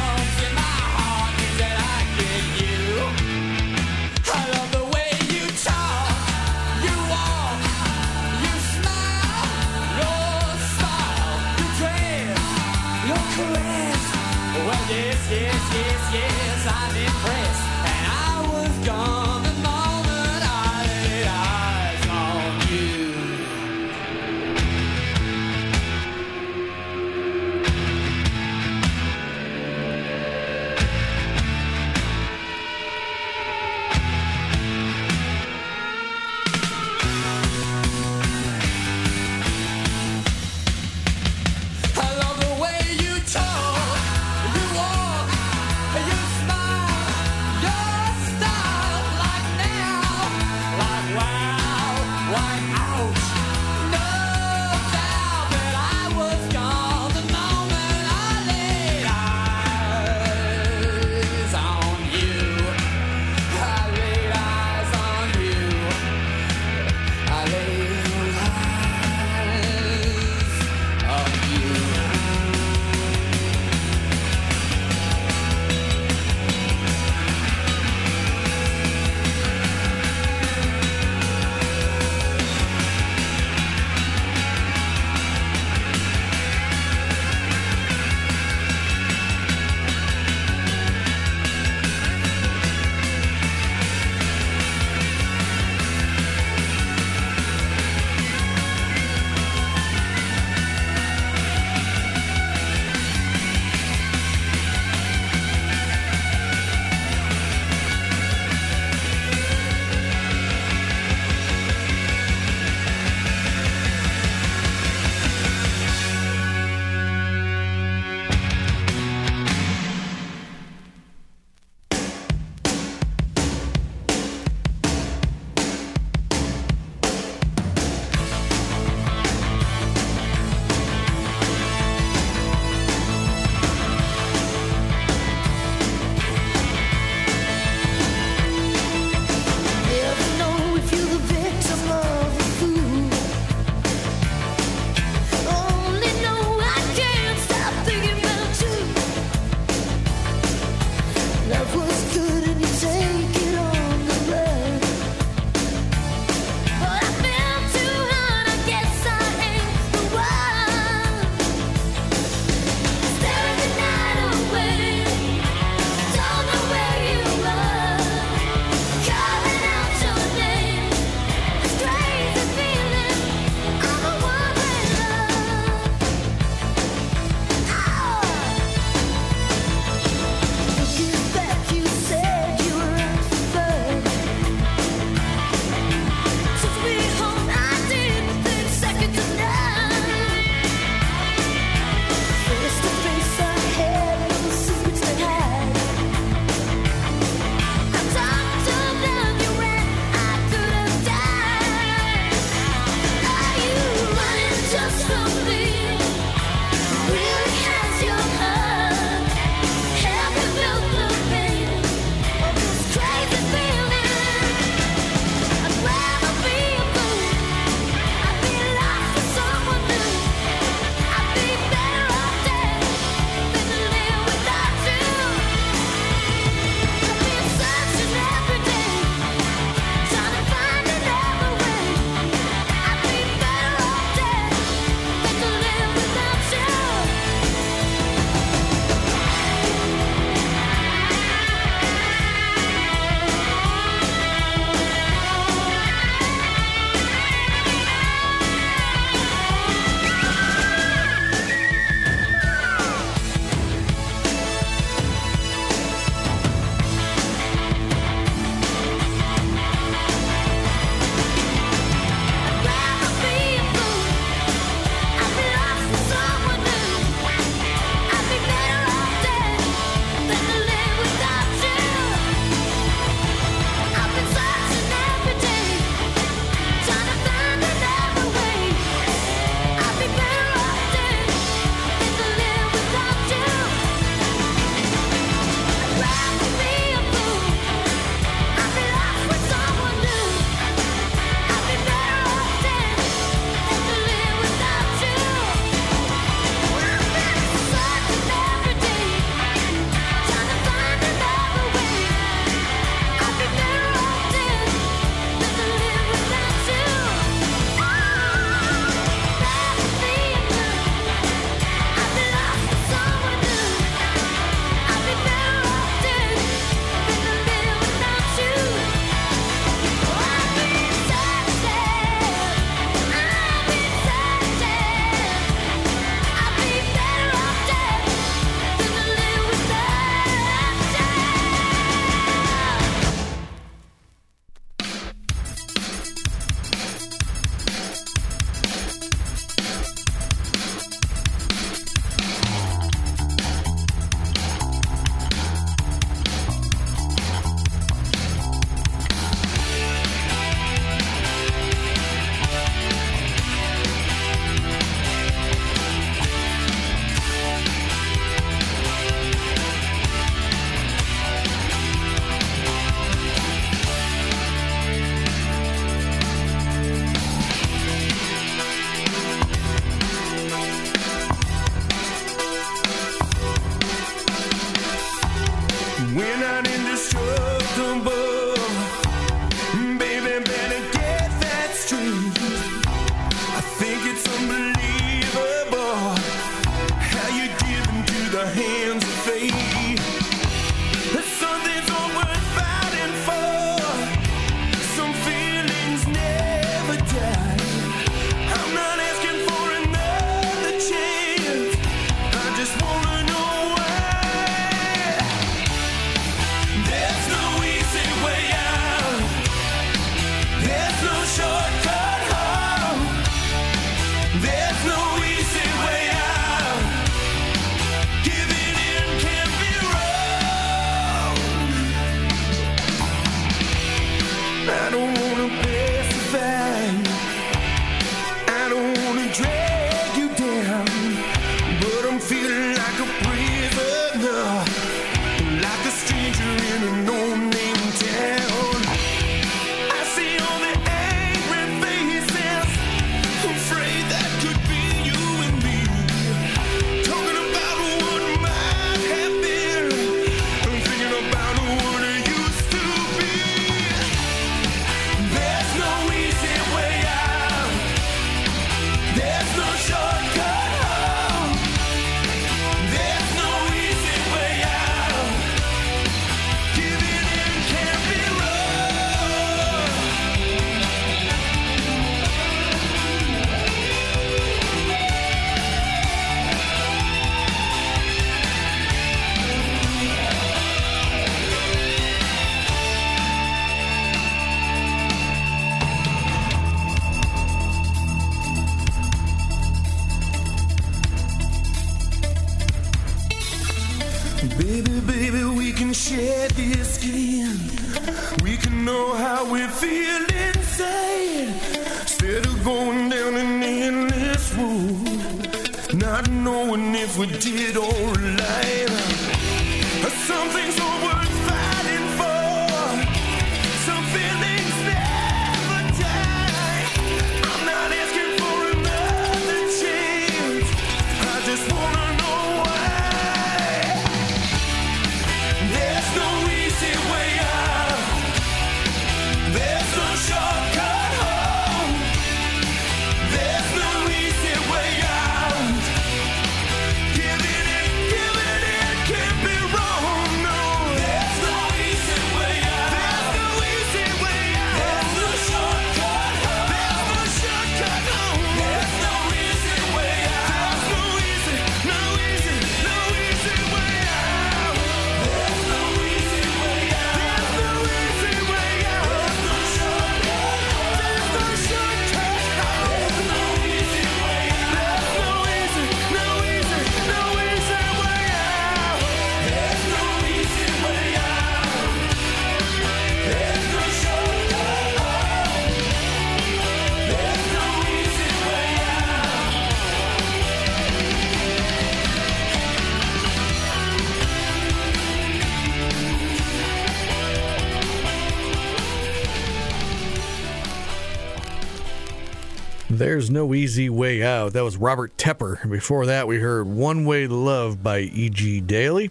There's 593.16 593.30
No 593.30 593.54
Easy 593.54 593.88
Way 593.88 594.22
Out. 594.22 594.52
That 594.52 594.62
was 594.62 594.76
Robert 594.76 595.16
Tepper. 595.16 595.70
Before 595.70 596.04
that, 596.04 596.28
we 596.28 596.36
heard 596.36 596.66
One 596.66 597.06
Way 597.06 597.26
Love 597.26 597.82
by 597.82 598.00
E.G. 598.00 598.60
Daily. 598.60 599.10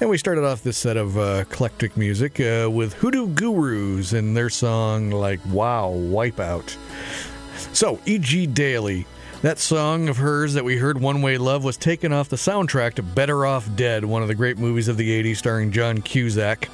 And 0.00 0.10
we 0.10 0.18
started 0.18 0.42
off 0.42 0.64
this 0.64 0.76
set 0.76 0.96
of 0.96 1.16
uh, 1.16 1.44
eclectic 1.48 1.96
music 1.96 2.40
uh, 2.40 2.68
with 2.68 2.94
Hoodoo 2.94 3.28
Gurus 3.28 4.12
and 4.12 4.36
their 4.36 4.50
song, 4.50 5.12
like, 5.12 5.38
Wow, 5.46 5.92
Wipeout. 5.92 6.76
So, 7.72 8.00
E.G. 8.04 8.48
Daily. 8.48 9.06
That 9.42 9.60
song 9.60 10.08
of 10.08 10.16
hers 10.16 10.54
that 10.54 10.64
we 10.64 10.78
heard, 10.78 11.00
One 11.00 11.22
Way 11.22 11.38
Love, 11.38 11.62
was 11.62 11.76
taken 11.76 12.12
off 12.12 12.28
the 12.28 12.34
soundtrack 12.34 12.94
to 12.94 13.04
Better 13.04 13.46
Off 13.46 13.68
Dead, 13.76 14.04
one 14.04 14.22
of 14.22 14.28
the 14.28 14.34
great 14.34 14.58
movies 14.58 14.88
of 14.88 14.96
the 14.96 15.22
80s 15.22 15.36
starring 15.36 15.70
John 15.70 16.02
Cusack 16.02 16.68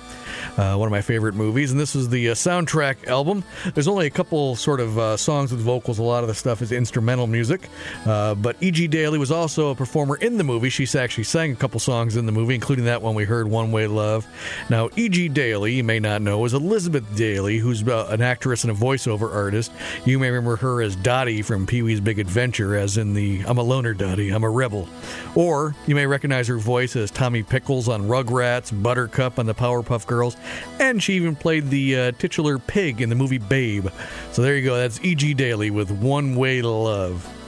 uh, 0.56 0.76
one 0.76 0.86
of 0.86 0.90
my 0.90 1.00
favorite 1.02 1.34
movies. 1.34 1.70
And 1.70 1.80
this 1.80 1.94
is 1.94 2.08
the 2.08 2.30
uh, 2.30 2.34
soundtrack 2.34 3.06
album. 3.06 3.44
There's 3.74 3.88
only 3.88 4.06
a 4.06 4.10
couple 4.10 4.56
sort 4.56 4.80
of 4.80 4.98
uh, 4.98 5.16
songs 5.16 5.50
with 5.52 5.60
vocals. 5.60 5.98
A 5.98 6.02
lot 6.02 6.24
of 6.24 6.28
the 6.28 6.34
stuff 6.34 6.62
is 6.62 6.72
instrumental 6.72 7.26
music. 7.26 7.68
Uh, 8.06 8.34
but 8.34 8.56
E.G. 8.60 8.88
Daily 8.88 9.18
was 9.18 9.30
also 9.30 9.70
a 9.70 9.74
performer 9.74 10.16
in 10.16 10.36
the 10.36 10.44
movie. 10.44 10.68
She 10.68 10.86
actually 10.98 11.24
sang 11.24 11.52
a 11.52 11.56
couple 11.56 11.80
songs 11.80 12.16
in 12.16 12.26
the 12.26 12.32
movie, 12.32 12.54
including 12.54 12.84
that 12.86 13.02
one 13.02 13.14
we 13.14 13.24
heard, 13.24 13.48
One 13.48 13.72
Way 13.72 13.86
Love. 13.86 14.26
Now, 14.68 14.88
E.G. 14.96 15.28
Daily, 15.28 15.74
you 15.74 15.84
may 15.84 16.00
not 16.00 16.22
know, 16.22 16.44
is 16.44 16.54
Elizabeth 16.54 17.04
Daily, 17.16 17.58
who's 17.58 17.86
uh, 17.86 18.08
an 18.10 18.20
actress 18.20 18.64
and 18.64 18.70
a 18.70 18.74
voiceover 18.74 19.32
artist. 19.32 19.72
You 20.04 20.18
may 20.18 20.28
remember 20.28 20.56
her 20.56 20.82
as 20.82 20.96
Dottie 20.96 21.42
from 21.42 21.66
Pee 21.66 21.82
Wee's 21.82 22.00
Big 22.00 22.18
Adventure, 22.18 22.76
as 22.76 22.98
in 22.98 23.14
the 23.14 23.42
I'm 23.46 23.58
a 23.58 23.62
loner 23.62 23.94
Dottie, 23.94 24.30
I'm 24.30 24.44
a 24.44 24.50
rebel. 24.50 24.88
Or 25.34 25.74
you 25.86 25.94
may 25.94 26.06
recognize 26.06 26.48
her 26.48 26.58
voice 26.58 26.96
as 26.96 27.10
Tommy 27.10 27.42
Pickles 27.42 27.88
on 27.88 28.02
Rugrats, 28.02 28.82
Buttercup 28.82 29.38
on 29.38 29.46
the 29.46 29.54
Powerpuff 29.54 30.06
Girls, 30.06 30.36
and 30.78 31.02
she 31.02 31.14
even 31.14 31.36
played 31.36 31.70
the 31.70 31.98
uh, 31.98 32.12
titular 32.12 32.58
pig 32.58 33.00
in 33.00 33.08
the 33.08 33.14
movie 33.14 33.38
Babe. 33.38 33.88
So 34.32 34.42
there 34.42 34.56
you 34.56 34.64
go. 34.64 34.76
That's 34.76 35.00
E.G. 35.04 35.34
Daily 35.34 35.70
with 35.70 35.90
One 35.90 36.36
Way 36.36 36.60
to 36.60 36.68
Love. 36.68 37.41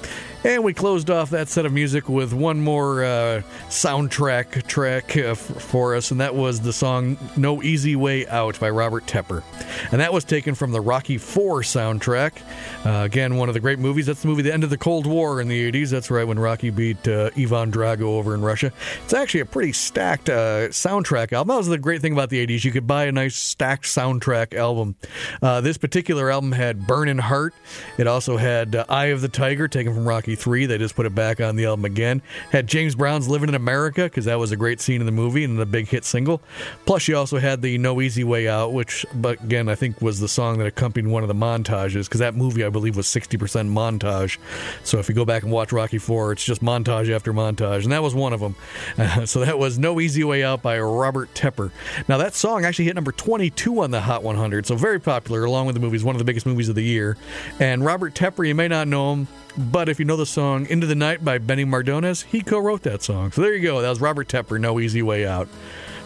And 0.44 0.62
we 0.62 0.74
closed 0.74 1.08
off 1.08 1.30
that 1.30 1.48
set 1.48 1.64
of 1.64 1.72
music 1.72 2.06
with 2.06 2.34
one 2.34 2.60
more 2.60 3.02
uh, 3.02 3.40
soundtrack 3.70 4.66
track 4.66 5.16
uh, 5.16 5.30
f- 5.30 5.38
for 5.38 5.94
us, 5.94 6.10
and 6.10 6.20
that 6.20 6.34
was 6.34 6.60
the 6.60 6.72
song 6.72 7.16
No 7.34 7.62
Easy 7.62 7.96
Way 7.96 8.26
Out 8.26 8.60
by 8.60 8.68
Robert 8.68 9.06
Tepper. 9.06 9.42
and 9.90 10.02
that 10.02 10.12
was 10.12 10.22
taken 10.22 10.54
from 10.54 10.72
the 10.72 10.82
Rocky 10.82 11.16
Four 11.16 11.62
soundtrack. 11.62 12.42
Uh, 12.84 13.04
again, 13.04 13.36
one 13.36 13.48
of 13.48 13.54
the 13.54 13.60
great 13.60 13.78
movies. 13.78 14.04
That's 14.04 14.20
the 14.20 14.28
movie 14.28 14.42
The 14.42 14.52
End 14.52 14.64
of 14.64 14.68
the 14.68 14.76
Cold 14.76 15.06
War 15.06 15.40
in 15.40 15.48
the 15.48 15.72
80s. 15.72 15.88
That's 15.88 16.10
right 16.10 16.28
when 16.28 16.38
Rocky 16.38 16.68
beat 16.68 17.08
uh, 17.08 17.30
Ivan 17.38 17.72
Drago 17.72 18.02
over 18.02 18.34
in 18.34 18.42
Russia. 18.42 18.70
It's 19.02 19.14
actually 19.14 19.40
a 19.40 19.46
pretty 19.46 19.72
stacked 19.72 20.28
uh, 20.28 20.68
soundtrack 20.68 21.32
album. 21.32 21.54
That 21.54 21.58
was 21.58 21.68
the 21.68 21.78
great 21.78 22.02
thing 22.02 22.12
about 22.12 22.28
the 22.28 22.46
80s. 22.46 22.64
You 22.64 22.70
could 22.70 22.86
buy 22.86 23.04
a 23.06 23.12
nice 23.12 23.34
stacked 23.34 23.86
soundtrack 23.86 24.52
album. 24.52 24.96
Uh, 25.40 25.62
this 25.62 25.78
particular 25.78 26.30
album 26.30 26.52
had 26.52 26.86
Burning 26.86 27.16
Heart. 27.16 27.54
It 27.96 28.06
also 28.06 28.36
had 28.36 28.76
Eye 28.90 29.06
of 29.06 29.22
the 29.22 29.28
Tiger, 29.28 29.68
taken 29.68 29.94
from 29.94 30.06
Rocky 30.06 30.33
3. 30.34 30.66
They 30.66 30.78
just 30.78 30.94
put 30.94 31.06
it 31.06 31.14
back 31.14 31.40
on 31.40 31.56
the 31.56 31.66
album 31.66 31.84
again. 31.84 32.22
Had 32.50 32.66
James 32.66 32.94
Brown's 32.94 33.28
Living 33.28 33.48
in 33.48 33.54
America, 33.54 34.04
because 34.04 34.24
that 34.26 34.38
was 34.38 34.52
a 34.52 34.56
great 34.56 34.80
scene 34.80 35.00
in 35.00 35.06
the 35.06 35.12
movie 35.12 35.44
and 35.44 35.58
the 35.58 35.66
big 35.66 35.88
hit 35.88 36.04
single. 36.04 36.40
Plus, 36.86 37.08
you 37.08 37.16
also 37.16 37.38
had 37.38 37.62
the 37.62 37.78
No 37.78 38.00
Easy 38.00 38.24
Way 38.24 38.48
Out, 38.48 38.72
which, 38.72 39.06
but 39.14 39.42
again, 39.42 39.68
I 39.68 39.74
think 39.74 40.00
was 40.00 40.20
the 40.20 40.28
song 40.28 40.58
that 40.58 40.66
accompanied 40.66 41.10
one 41.10 41.22
of 41.22 41.28
the 41.28 41.34
montages, 41.34 42.04
because 42.04 42.20
that 42.20 42.34
movie, 42.34 42.64
I 42.64 42.68
believe, 42.68 42.96
was 42.96 43.06
60% 43.06 43.38
montage. 43.70 44.38
So 44.82 44.98
if 44.98 45.08
you 45.08 45.14
go 45.14 45.24
back 45.24 45.42
and 45.42 45.52
watch 45.52 45.72
Rocky 45.72 45.98
4, 45.98 46.32
it's 46.32 46.44
just 46.44 46.62
montage 46.62 47.10
after 47.10 47.32
montage, 47.32 47.84
and 47.84 47.92
that 47.92 48.02
was 48.02 48.14
one 48.14 48.32
of 48.32 48.40
them. 48.40 48.56
Uh, 48.98 49.26
so 49.26 49.40
that 49.40 49.58
was 49.58 49.78
No 49.78 50.00
Easy 50.00 50.24
Way 50.24 50.44
Out 50.44 50.62
by 50.62 50.78
Robert 50.78 51.32
Tepper. 51.34 51.70
Now, 52.08 52.18
that 52.18 52.34
song 52.34 52.64
actually 52.64 52.86
hit 52.86 52.94
number 52.94 53.12
22 53.12 53.80
on 53.82 53.90
the 53.90 54.00
Hot 54.00 54.22
100, 54.22 54.66
so 54.66 54.76
very 54.76 55.00
popular, 55.00 55.44
along 55.44 55.66
with 55.66 55.74
the 55.74 55.80
movies, 55.80 56.04
one 56.04 56.14
of 56.14 56.18
the 56.18 56.24
biggest 56.24 56.46
movies 56.46 56.68
of 56.68 56.74
the 56.74 56.84
year. 56.84 57.16
And 57.60 57.84
Robert 57.84 58.14
Tepper, 58.14 58.46
you 58.46 58.54
may 58.54 58.68
not 58.68 58.88
know 58.88 59.12
him, 59.12 59.28
but 59.56 59.88
if 59.88 59.98
you 59.98 60.04
know 60.04 60.16
the 60.16 60.26
song 60.26 60.66
Into 60.66 60.86
the 60.86 60.94
Night 60.94 61.24
by 61.24 61.38
Benny 61.38 61.64
Mardones, 61.64 62.24
he 62.24 62.40
co 62.40 62.58
wrote 62.58 62.82
that 62.82 63.02
song. 63.02 63.32
So 63.32 63.42
there 63.42 63.54
you 63.54 63.62
go. 63.62 63.80
That 63.80 63.90
was 63.90 64.00
Robert 64.00 64.28
Tepper, 64.28 64.60
No 64.60 64.80
Easy 64.80 65.02
Way 65.02 65.26
Out. 65.26 65.48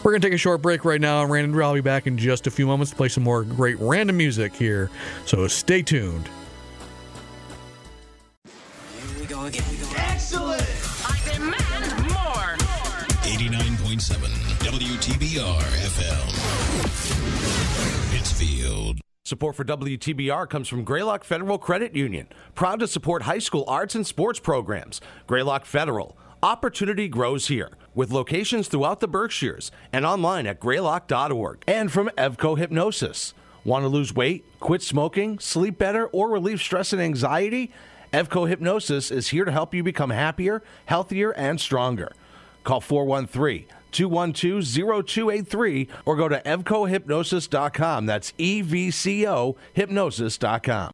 We're 0.03 0.11
going 0.11 0.21
to 0.21 0.27
take 0.27 0.35
a 0.35 0.37
short 0.37 0.61
break 0.61 0.85
right 0.85 1.01
now, 1.01 1.23
and 1.23 1.31
Random 1.31 1.61
I'll 1.61 1.73
be 1.73 1.81
back 1.81 2.07
in 2.07 2.17
just 2.17 2.47
a 2.47 2.51
few 2.51 2.65
moments 2.65 2.91
to 2.91 2.95
play 2.95 3.09
some 3.09 3.23
more 3.23 3.43
great 3.43 3.77
random 3.79 4.15
music 4.15 4.55
here. 4.55 4.89
So 5.25 5.45
stay 5.47 5.81
tuned. 5.81 6.29
Here 8.45 9.19
we 9.19 9.25
go 9.25 9.45
again. 9.45 9.63
Excellent! 9.95 10.61
I 11.05 11.19
demand 11.33 12.01
more. 12.07 12.55
89.7 13.23 14.15
WTBR 14.59 15.85
Support 19.29 19.57
for 19.57 19.63
WTBR 19.63 20.49
comes 20.49 20.67
from 20.67 20.83
Greylock 20.83 21.23
Federal 21.23 21.59
Credit 21.59 21.95
Union, 21.95 22.29
proud 22.55 22.79
to 22.79 22.87
support 22.87 23.21
high 23.21 23.37
school 23.37 23.63
arts 23.67 23.93
and 23.93 24.07
sports 24.07 24.39
programs. 24.39 25.01
Greylock 25.27 25.65
Federal, 25.65 26.17
opportunity 26.41 27.07
grows 27.07 27.47
here, 27.47 27.69
with 27.93 28.11
locations 28.11 28.67
throughout 28.67 29.01
the 29.01 29.07
Berkshires 29.07 29.71
and 29.93 30.03
online 30.03 30.47
at 30.47 30.59
greylock.org. 30.59 31.63
And 31.67 31.91
from 31.91 32.09
Evco 32.17 32.57
Hypnosis. 32.57 33.35
Want 33.63 33.83
to 33.83 33.87
lose 33.87 34.15
weight, 34.15 34.45
quit 34.59 34.81
smoking, 34.81 35.37
sleep 35.37 35.77
better, 35.77 36.07
or 36.07 36.31
relieve 36.31 36.59
stress 36.59 36.91
and 36.91 36.99
anxiety? 36.99 37.71
Evco 38.11 38.49
Hypnosis 38.49 39.11
is 39.11 39.27
here 39.27 39.45
to 39.45 39.51
help 39.51 39.75
you 39.75 39.83
become 39.83 40.09
happier, 40.09 40.63
healthier, 40.87 41.29
and 41.33 41.61
stronger. 41.61 42.13
Call 42.63 42.81
413 42.81 43.67
212 43.91 44.63
0283 45.05 45.87
or 46.05 46.15
go 46.15 46.27
to 46.27 46.41
evcohypnosis.com. 46.41 48.05
That's 48.05 48.33
E 48.37 48.61
V 48.61 48.91
C 48.91 49.27
O 49.27 49.55
hypnosis.com. 49.73 50.91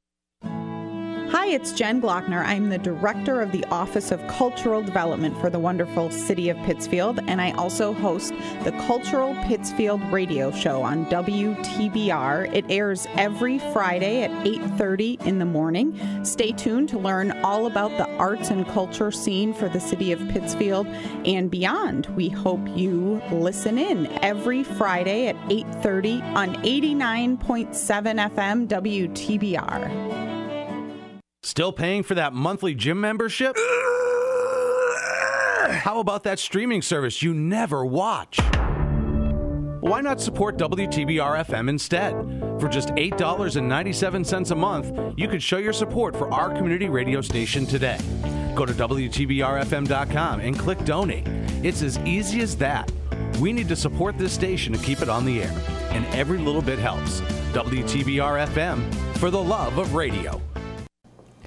Hi, 1.30 1.48
it's 1.48 1.72
Jen 1.72 2.02
Glockner. 2.02 2.46
I'm 2.46 2.70
the 2.70 2.78
director 2.78 3.42
of 3.42 3.52
the 3.52 3.66
Office 3.66 4.12
of 4.12 4.26
Cultural 4.28 4.84
Development 4.84 5.36
for 5.40 5.50
the 5.50 5.58
wonderful 5.58 6.12
city 6.12 6.50
of 6.50 6.58
Pittsfield, 6.60 7.20
and 7.28 7.42
I 7.42 7.52
also 7.54 7.94
host 7.94 8.32
the 8.64 8.72
Cultural 8.86 9.36
Pittsfield 9.44 10.02
radio 10.12 10.52
show 10.52 10.84
on 10.84 11.08
WTBR. 11.08 12.54
It 12.54 12.66
airs 12.70 13.08
every 13.16 13.58
Friday 13.58 14.22
at 14.22 14.32
8:30 14.46 15.18
in 15.26 15.40
the 15.40 15.46
morning. 15.46 16.00
Stay 16.24 16.52
tuned 16.52 16.90
to 16.90 17.00
learn 17.00 17.32
all 17.44 17.66
about 17.66 17.98
the 17.98 18.08
arts 18.18 18.52
and 18.52 18.68
culture 18.68 19.12
scene 19.12 19.52
for 19.52 19.68
the 19.68 19.80
city 19.80 20.12
of 20.12 20.20
Pittsfield 20.30 20.86
and 21.26 21.50
beyond. 21.50 22.06
We 22.16 22.30
hope 22.30 22.62
you 22.76 23.20
listen 23.32 23.80
in 23.80 24.08
every 24.22 24.64
Friday 24.64 25.28
at 25.28 25.36
8:30 25.50 26.22
on 26.36 26.56
89.7 26.64 28.20
FM 28.20 28.68
WTBR. 28.68 30.25
Still 31.56 31.72
paying 31.72 32.04
for 32.04 32.16
that 32.16 32.34
monthly 32.34 32.76
gym 32.76 33.00
membership? 33.00 33.56
How 35.70 36.02
about 36.02 36.24
that 36.24 36.38
streaming 36.38 36.82
service 36.82 37.24
you 37.24 37.34
never 37.34 37.86
watch? 37.86 38.42
Why 39.80 40.02
not 40.02 40.20
support 40.20 40.58
WTBR 40.58 41.46
FM 41.46 41.70
instead? 41.70 42.12
For 42.60 42.68
just 42.68 42.90
$8.97 42.90 44.52
a 44.52 44.56
month, 44.56 45.14
you 45.18 45.30
could 45.30 45.42
show 45.42 45.56
your 45.56 45.72
support 45.72 46.18
for 46.18 46.30
our 46.30 46.54
community 46.54 46.90
radio 46.90 47.22
station 47.22 47.66
today. 47.66 48.00
Go 48.54 48.66
to 48.66 48.74
WTBRFM.com 48.74 50.42
and 50.42 50.60
click 50.60 50.84
donate. 50.84 51.26
It's 51.64 51.82
as 51.82 51.98
easy 52.00 52.42
as 52.42 52.58
that. 52.58 52.92
We 53.40 53.54
need 53.54 53.70
to 53.70 53.78
support 53.78 54.18
this 54.18 54.34
station 54.34 54.74
to 54.74 54.80
keep 54.80 55.02
it 55.02 55.08
on 55.08 55.24
the 55.24 55.44
air, 55.44 55.56
and 55.92 56.06
every 56.08 56.38
little 56.38 56.62
bit 56.62 56.80
helps. 56.80 57.22
WTBR 57.54 58.46
FM 58.48 58.94
for 59.20 59.30
the 59.30 59.42
love 59.42 59.78
of 59.78 59.94
radio. 59.94 60.42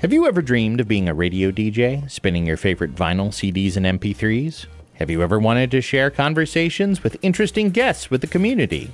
Have 0.01 0.13
you 0.13 0.27
ever 0.29 0.43
dreamed 0.43 0.79
of 0.79 0.87
being 0.87 1.09
a 1.09 1.15
radio 1.15 1.51
DJ, 1.51 2.09
spinning 2.09 2.47
your 2.47 2.57
favorite 2.57 2.95
vinyl, 2.95 3.31
CDs, 3.31 3.77
and 3.77 3.85
MP3s? 3.85 4.67
Have 4.95 5.11
you 5.11 5.23
ever 5.23 5.41
wanted 5.41 5.73
to 5.73 5.81
share 5.81 6.09
conversations 6.09 7.03
with 7.03 7.17
interesting 7.21 7.71
guests 7.71 8.09
with 8.09 8.21
the 8.21 8.29
community? 8.29 8.93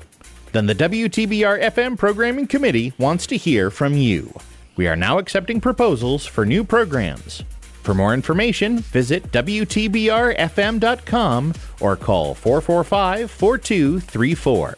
Then 0.52 0.64
the 0.64 0.74
WTBR 0.74 1.62
FM 1.62 1.98
Programming 1.98 2.46
Committee 2.46 2.94
wants 2.96 3.26
to 3.26 3.36
hear 3.36 3.70
from 3.70 3.92
you. 3.92 4.32
We 4.76 4.88
are 4.88 4.96
now 4.96 5.18
accepting 5.18 5.60
proposals 5.60 6.24
for 6.24 6.46
new 6.46 6.64
programs. 6.64 7.44
For 7.82 7.92
more 7.92 8.14
information, 8.14 8.78
visit 8.78 9.30
WTBRFM.com 9.30 11.54
or 11.80 11.96
call 11.96 12.34
445 12.34 13.30
4234. 13.30 14.74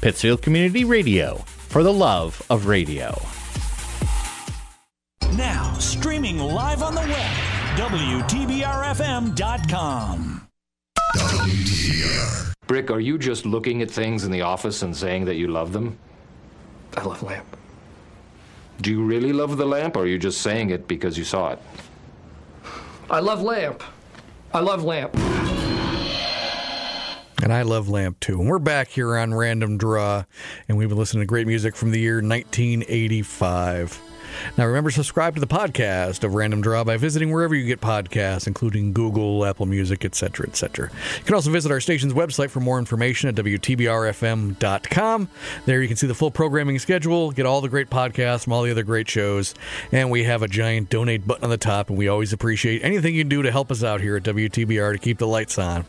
Pittsfield 0.00 0.42
Community 0.42 0.84
Radio, 0.84 1.38
for 1.38 1.82
the 1.82 1.92
love 1.92 2.40
of 2.50 2.66
radio. 2.66 3.20
Now, 5.34 5.74
streaming 5.78 6.38
live 6.38 6.82
on 6.82 6.94
the 6.94 7.00
web, 7.00 7.36
WTBRFM.com. 7.76 10.48
Brick, 12.66 12.90
are 12.90 13.00
you 13.00 13.18
just 13.18 13.46
looking 13.46 13.80
at 13.82 13.90
things 13.90 14.24
in 14.24 14.30
the 14.30 14.42
office 14.42 14.82
and 14.82 14.94
saying 14.96 15.24
that 15.26 15.34
you 15.36 15.48
love 15.48 15.72
them? 15.72 15.98
I 16.96 17.04
love 17.04 17.22
lamp. 17.22 17.56
Do 18.80 18.90
you 18.90 19.04
really 19.04 19.32
love 19.32 19.56
the 19.56 19.66
lamp, 19.66 19.96
or 19.96 20.00
are 20.00 20.06
you 20.06 20.18
just 20.18 20.42
saying 20.42 20.70
it 20.70 20.88
because 20.88 21.16
you 21.16 21.24
saw 21.24 21.52
it? 21.52 21.60
I 23.08 23.20
love 23.20 23.40
lamp. 23.42 23.82
I 24.52 24.60
love 24.60 24.84
lamp. 24.84 25.16
And 27.42 27.52
I 27.52 27.62
love 27.62 27.88
Lamp 27.88 28.18
too. 28.18 28.40
And 28.40 28.48
we're 28.48 28.58
back 28.58 28.88
here 28.88 29.16
on 29.16 29.34
Random 29.34 29.76
Draw, 29.76 30.24
and 30.68 30.78
we've 30.78 30.88
been 30.88 30.98
listening 30.98 31.20
to 31.20 31.26
great 31.26 31.46
music 31.46 31.76
from 31.76 31.90
the 31.90 32.00
year 32.00 32.16
1985. 32.16 34.00
Now, 34.56 34.66
remember, 34.66 34.90
to 34.90 34.94
subscribe 34.94 35.34
to 35.34 35.40
the 35.40 35.46
podcast 35.46 36.24
of 36.24 36.34
Random 36.34 36.60
Draw 36.60 36.84
by 36.84 36.96
visiting 36.96 37.30
wherever 37.30 37.54
you 37.54 37.66
get 37.66 37.80
podcasts, 37.80 38.46
including 38.46 38.92
Google, 38.92 39.44
Apple 39.44 39.66
Music, 39.66 40.04
etc., 40.04 40.46
etc. 40.48 40.90
You 41.18 41.24
can 41.24 41.34
also 41.34 41.50
visit 41.50 41.70
our 41.72 41.80
station's 41.80 42.12
website 42.12 42.50
for 42.50 42.60
more 42.60 42.78
information 42.78 43.28
at 43.28 43.34
WTBRFM.com. 43.36 45.28
There 45.66 45.82
you 45.82 45.88
can 45.88 45.96
see 45.96 46.06
the 46.06 46.14
full 46.14 46.30
programming 46.30 46.78
schedule, 46.78 47.30
get 47.30 47.46
all 47.46 47.60
the 47.60 47.68
great 47.68 47.90
podcasts 47.90 48.44
from 48.44 48.52
all 48.52 48.62
the 48.62 48.70
other 48.70 48.82
great 48.82 49.08
shows, 49.08 49.54
and 49.92 50.10
we 50.10 50.24
have 50.24 50.42
a 50.42 50.48
giant 50.48 50.90
donate 50.90 51.26
button 51.26 51.44
on 51.44 51.50
the 51.50 51.56
top, 51.56 51.88
and 51.88 51.98
we 51.98 52.08
always 52.08 52.32
appreciate 52.32 52.82
anything 52.82 53.14
you 53.14 53.22
can 53.22 53.28
do 53.28 53.42
to 53.42 53.50
help 53.50 53.70
us 53.70 53.82
out 53.82 54.00
here 54.00 54.16
at 54.16 54.22
WTBR 54.22 54.92
to 54.92 54.98
keep 54.98 55.18
the 55.18 55.26
lights 55.26 55.58
on. 55.58 55.84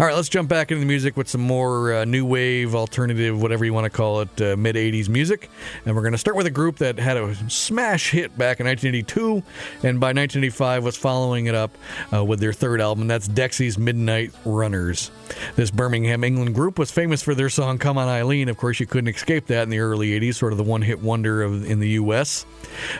All 0.00 0.06
right, 0.06 0.16
let's 0.16 0.30
jump 0.30 0.48
back 0.48 0.70
into 0.70 0.80
the 0.80 0.86
music 0.86 1.14
with 1.18 1.28
some 1.28 1.42
more 1.42 1.92
uh, 1.92 2.04
new 2.06 2.24
wave, 2.24 2.74
alternative, 2.74 3.42
whatever 3.42 3.66
you 3.66 3.74
want 3.74 3.84
to 3.84 3.90
call 3.90 4.22
it, 4.22 4.40
uh, 4.40 4.56
mid 4.56 4.74
80s 4.74 5.10
music. 5.10 5.50
And 5.84 5.94
we're 5.94 6.00
going 6.00 6.12
to 6.12 6.18
start 6.18 6.38
with 6.38 6.46
a 6.46 6.50
group 6.50 6.78
that 6.78 6.98
had 6.98 7.18
a 7.18 7.34
smash 7.50 8.10
hit 8.10 8.30
back 8.38 8.60
in 8.60 8.66
1982, 8.66 9.42
and 9.86 10.00
by 10.00 10.14
1985 10.14 10.84
was 10.84 10.96
following 10.96 11.48
it 11.48 11.54
up 11.54 11.76
uh, 12.14 12.24
with 12.24 12.40
their 12.40 12.54
third 12.54 12.80
album. 12.80 13.08
That's 13.08 13.28
Dexy's 13.28 13.76
Midnight 13.76 14.32
Runners. 14.46 15.10
This 15.56 15.70
Birmingham, 15.70 16.24
England 16.24 16.54
group 16.54 16.78
was 16.78 16.90
famous 16.90 17.22
for 17.22 17.34
their 17.34 17.50
song 17.50 17.76
Come 17.76 17.98
On 17.98 18.08
Eileen. 18.08 18.48
Of 18.48 18.56
course, 18.56 18.80
you 18.80 18.86
couldn't 18.86 19.14
escape 19.14 19.48
that 19.48 19.64
in 19.64 19.68
the 19.68 19.80
early 19.80 20.18
80s, 20.18 20.36
sort 20.36 20.52
of 20.52 20.56
the 20.56 20.64
one 20.64 20.80
hit 20.80 21.02
wonder 21.02 21.42
of, 21.42 21.70
in 21.70 21.78
the 21.78 21.90
U.S. 21.90 22.46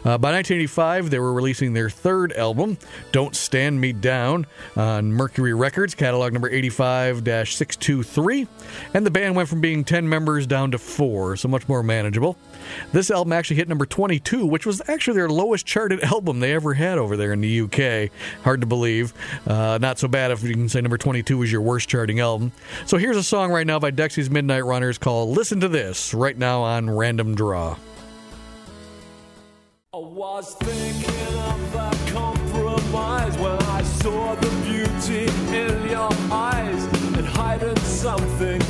Uh, 0.04 0.18
by 0.18 0.32
1985, 0.32 1.08
they 1.08 1.18
were 1.18 1.32
releasing 1.32 1.72
their 1.72 1.88
third 1.88 2.34
album, 2.34 2.76
Don't 3.10 3.34
Stand 3.34 3.80
Me 3.80 3.94
Down, 3.94 4.46
on 4.76 5.10
Mercury 5.10 5.54
Records, 5.54 5.94
catalog 5.94 6.34
number 6.34 6.50
85 6.50 6.89
5 6.90 7.18
623, 7.48 8.48
and 8.94 9.06
the 9.06 9.12
band 9.12 9.36
went 9.36 9.48
from 9.48 9.60
being 9.60 9.84
10 9.84 10.08
members 10.08 10.44
down 10.44 10.72
to 10.72 10.78
4, 10.78 11.36
so 11.36 11.46
much 11.46 11.68
more 11.68 11.84
manageable. 11.84 12.36
This 12.92 13.12
album 13.12 13.32
actually 13.32 13.56
hit 13.56 13.68
number 13.68 13.86
22, 13.86 14.44
which 14.44 14.66
was 14.66 14.82
actually 14.88 15.14
their 15.14 15.28
lowest 15.28 15.66
charted 15.66 16.00
album 16.04 16.40
they 16.40 16.52
ever 16.52 16.74
had 16.74 16.98
over 16.98 17.16
there 17.16 17.32
in 17.32 17.40
the 17.42 17.60
UK. 17.60 18.10
Hard 18.42 18.60
to 18.62 18.66
believe. 18.66 19.14
Uh, 19.46 19.78
not 19.80 20.00
so 20.00 20.08
bad 20.08 20.32
if 20.32 20.42
you 20.42 20.52
can 20.52 20.68
say 20.68 20.80
number 20.80 20.98
22 20.98 21.40
is 21.44 21.52
your 21.52 21.60
worst 21.60 21.88
charting 21.88 22.18
album. 22.18 22.50
So 22.86 22.96
here's 22.96 23.16
a 23.16 23.22
song 23.22 23.52
right 23.52 23.66
now 23.66 23.78
by 23.78 23.92
Dexy's 23.92 24.28
Midnight 24.28 24.64
Runners 24.64 24.98
called 24.98 25.28
Listen 25.36 25.60
to 25.60 25.68
This, 25.68 26.12
right 26.12 26.36
now 26.36 26.62
on 26.62 26.90
Random 26.90 27.36
Draw. 27.36 27.76
I 29.92 29.96
was 29.96 30.54
thinking 30.56 31.38
of 31.38 31.72
that 31.72 32.10
wise. 32.92 33.36
When 33.38 33.58
I 33.62 33.82
saw 33.82 34.34
the 34.34 34.50
beauty 34.64 35.24
in 35.54 35.88
your 35.88 36.10
eyes 36.30 36.84
and 37.16 37.26
hiding 37.26 37.76
something. 37.78 38.69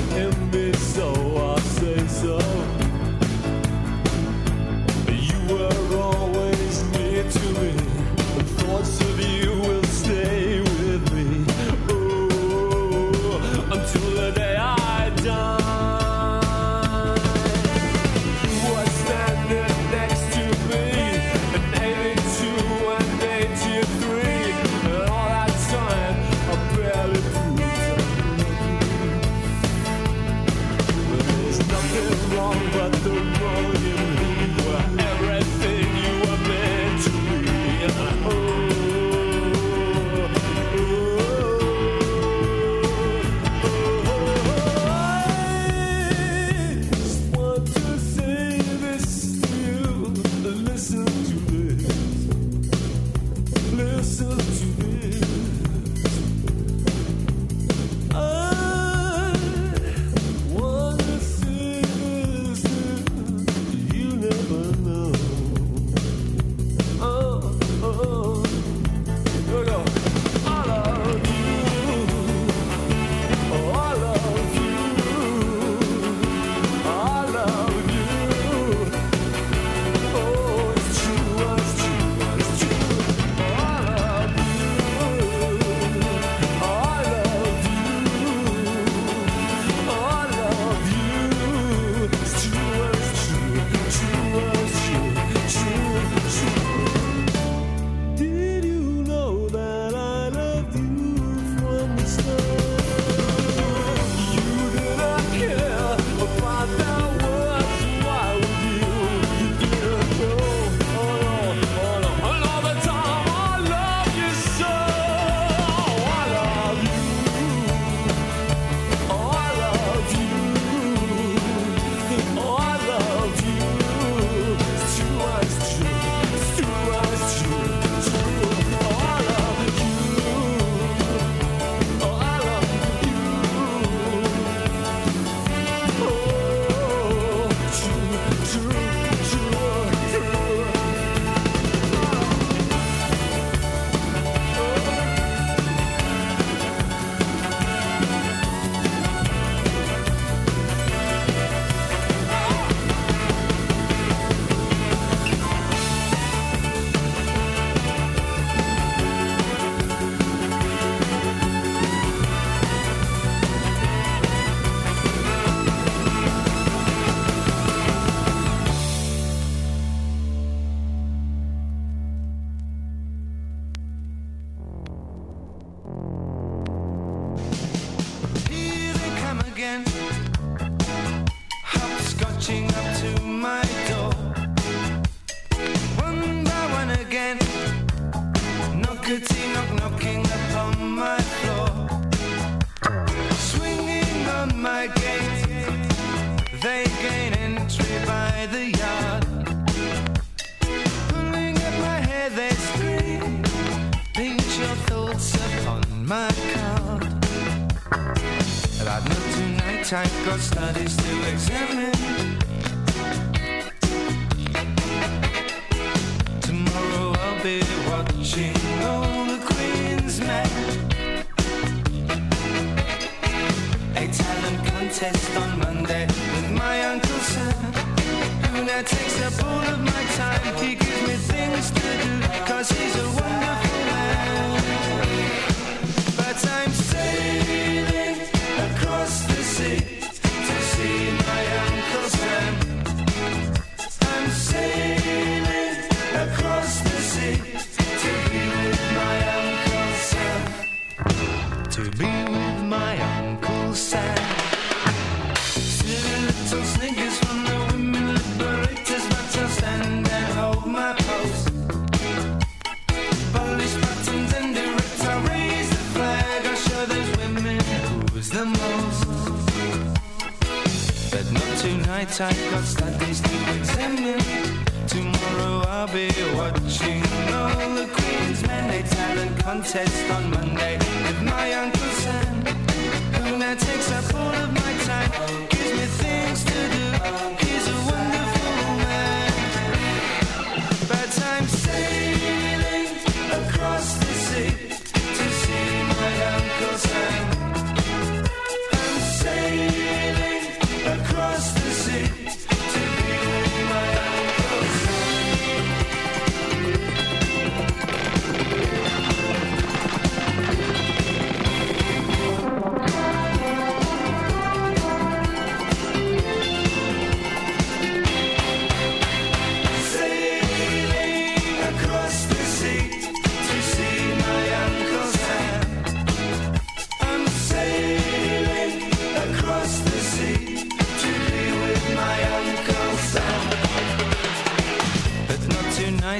contest 279.42 280.10
on 280.10 280.30
Monday 280.30 280.76
with 280.78 281.22
my 281.22 281.52
uncle. 281.54 281.79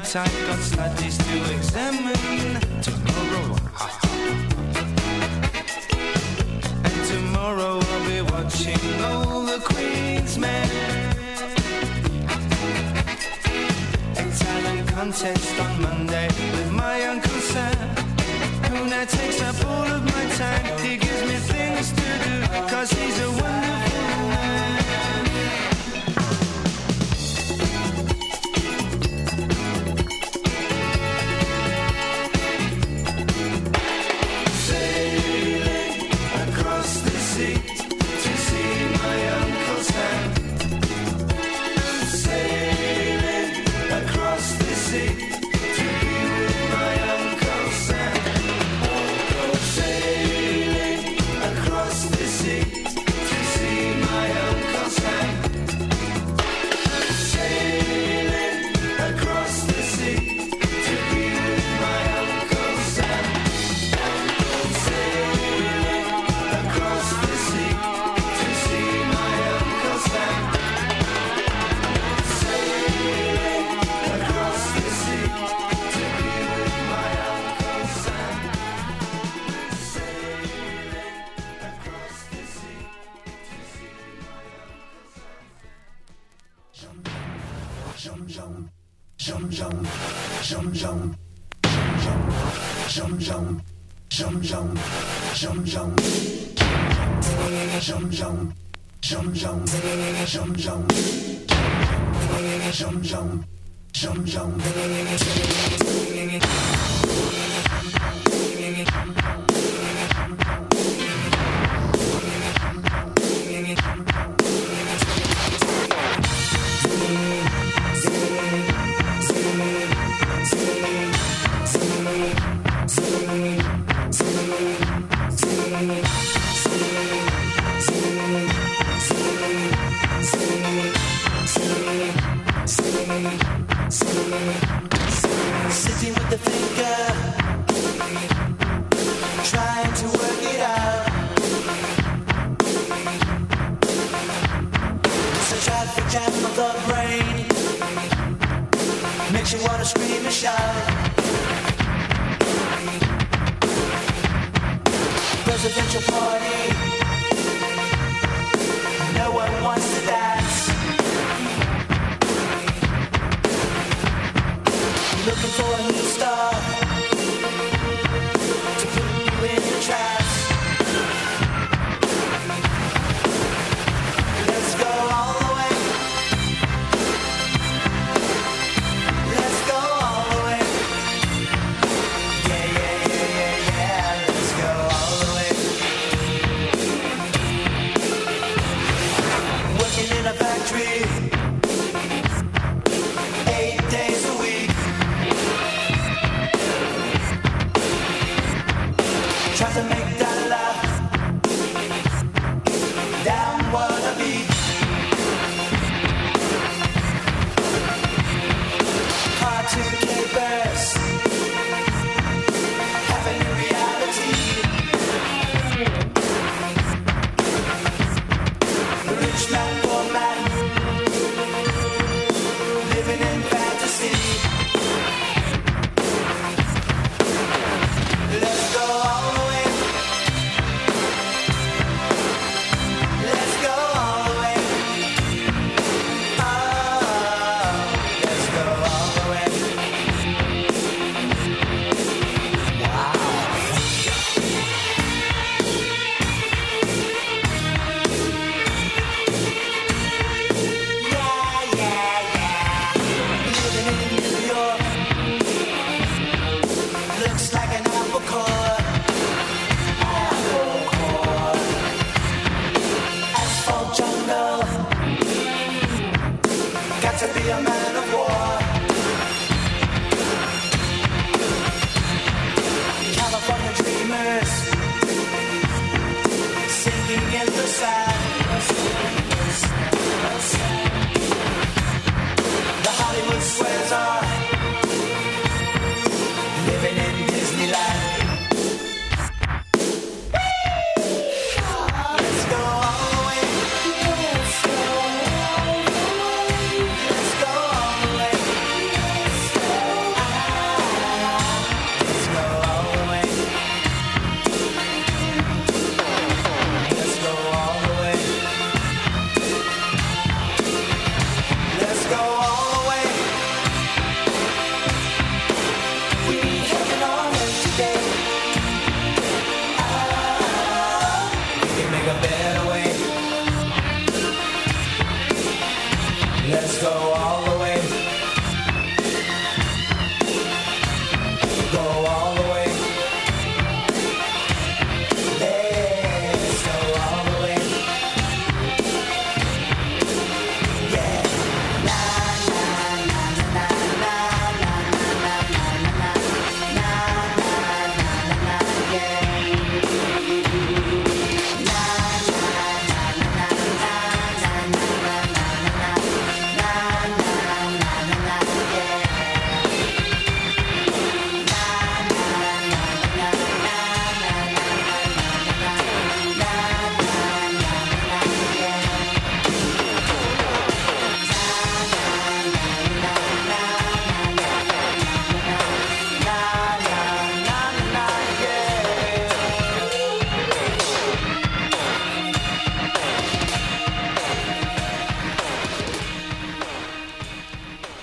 I've 0.01 0.47
got 0.47 0.59
studies 0.61 1.19
to 1.19 1.55
examine 1.55 2.59
tomorrow. 2.81 3.57
and 6.85 7.07
tomorrow 7.07 7.79
I'll 7.79 8.09
be 8.09 8.23
watching 8.33 8.81
all 9.05 9.45
the 9.45 9.61
Queen's 9.61 10.39
men. 10.39 10.69
And 14.17 14.33
talent 14.33 14.89
contest 14.89 15.61
on 15.61 15.83
Monday 15.83 16.29
with 16.29 16.73
my 16.73 17.05
Uncle 17.05 17.41
Sam. 17.53 17.89
Who 18.71 18.87
now 18.87 19.05
takes 19.05 19.43
up 19.43 19.67
all 19.67 19.87
of 19.87 20.03
my 20.03 20.25
time. 20.37 20.79
He 20.81 20.97
gives 20.97 21.23
me 21.29 21.37
things 21.55 21.93
to 21.93 22.09
do, 22.25 22.47
cause 22.71 22.91
he's 22.91 23.21
a 23.21 23.31
wonderful. 23.31 23.90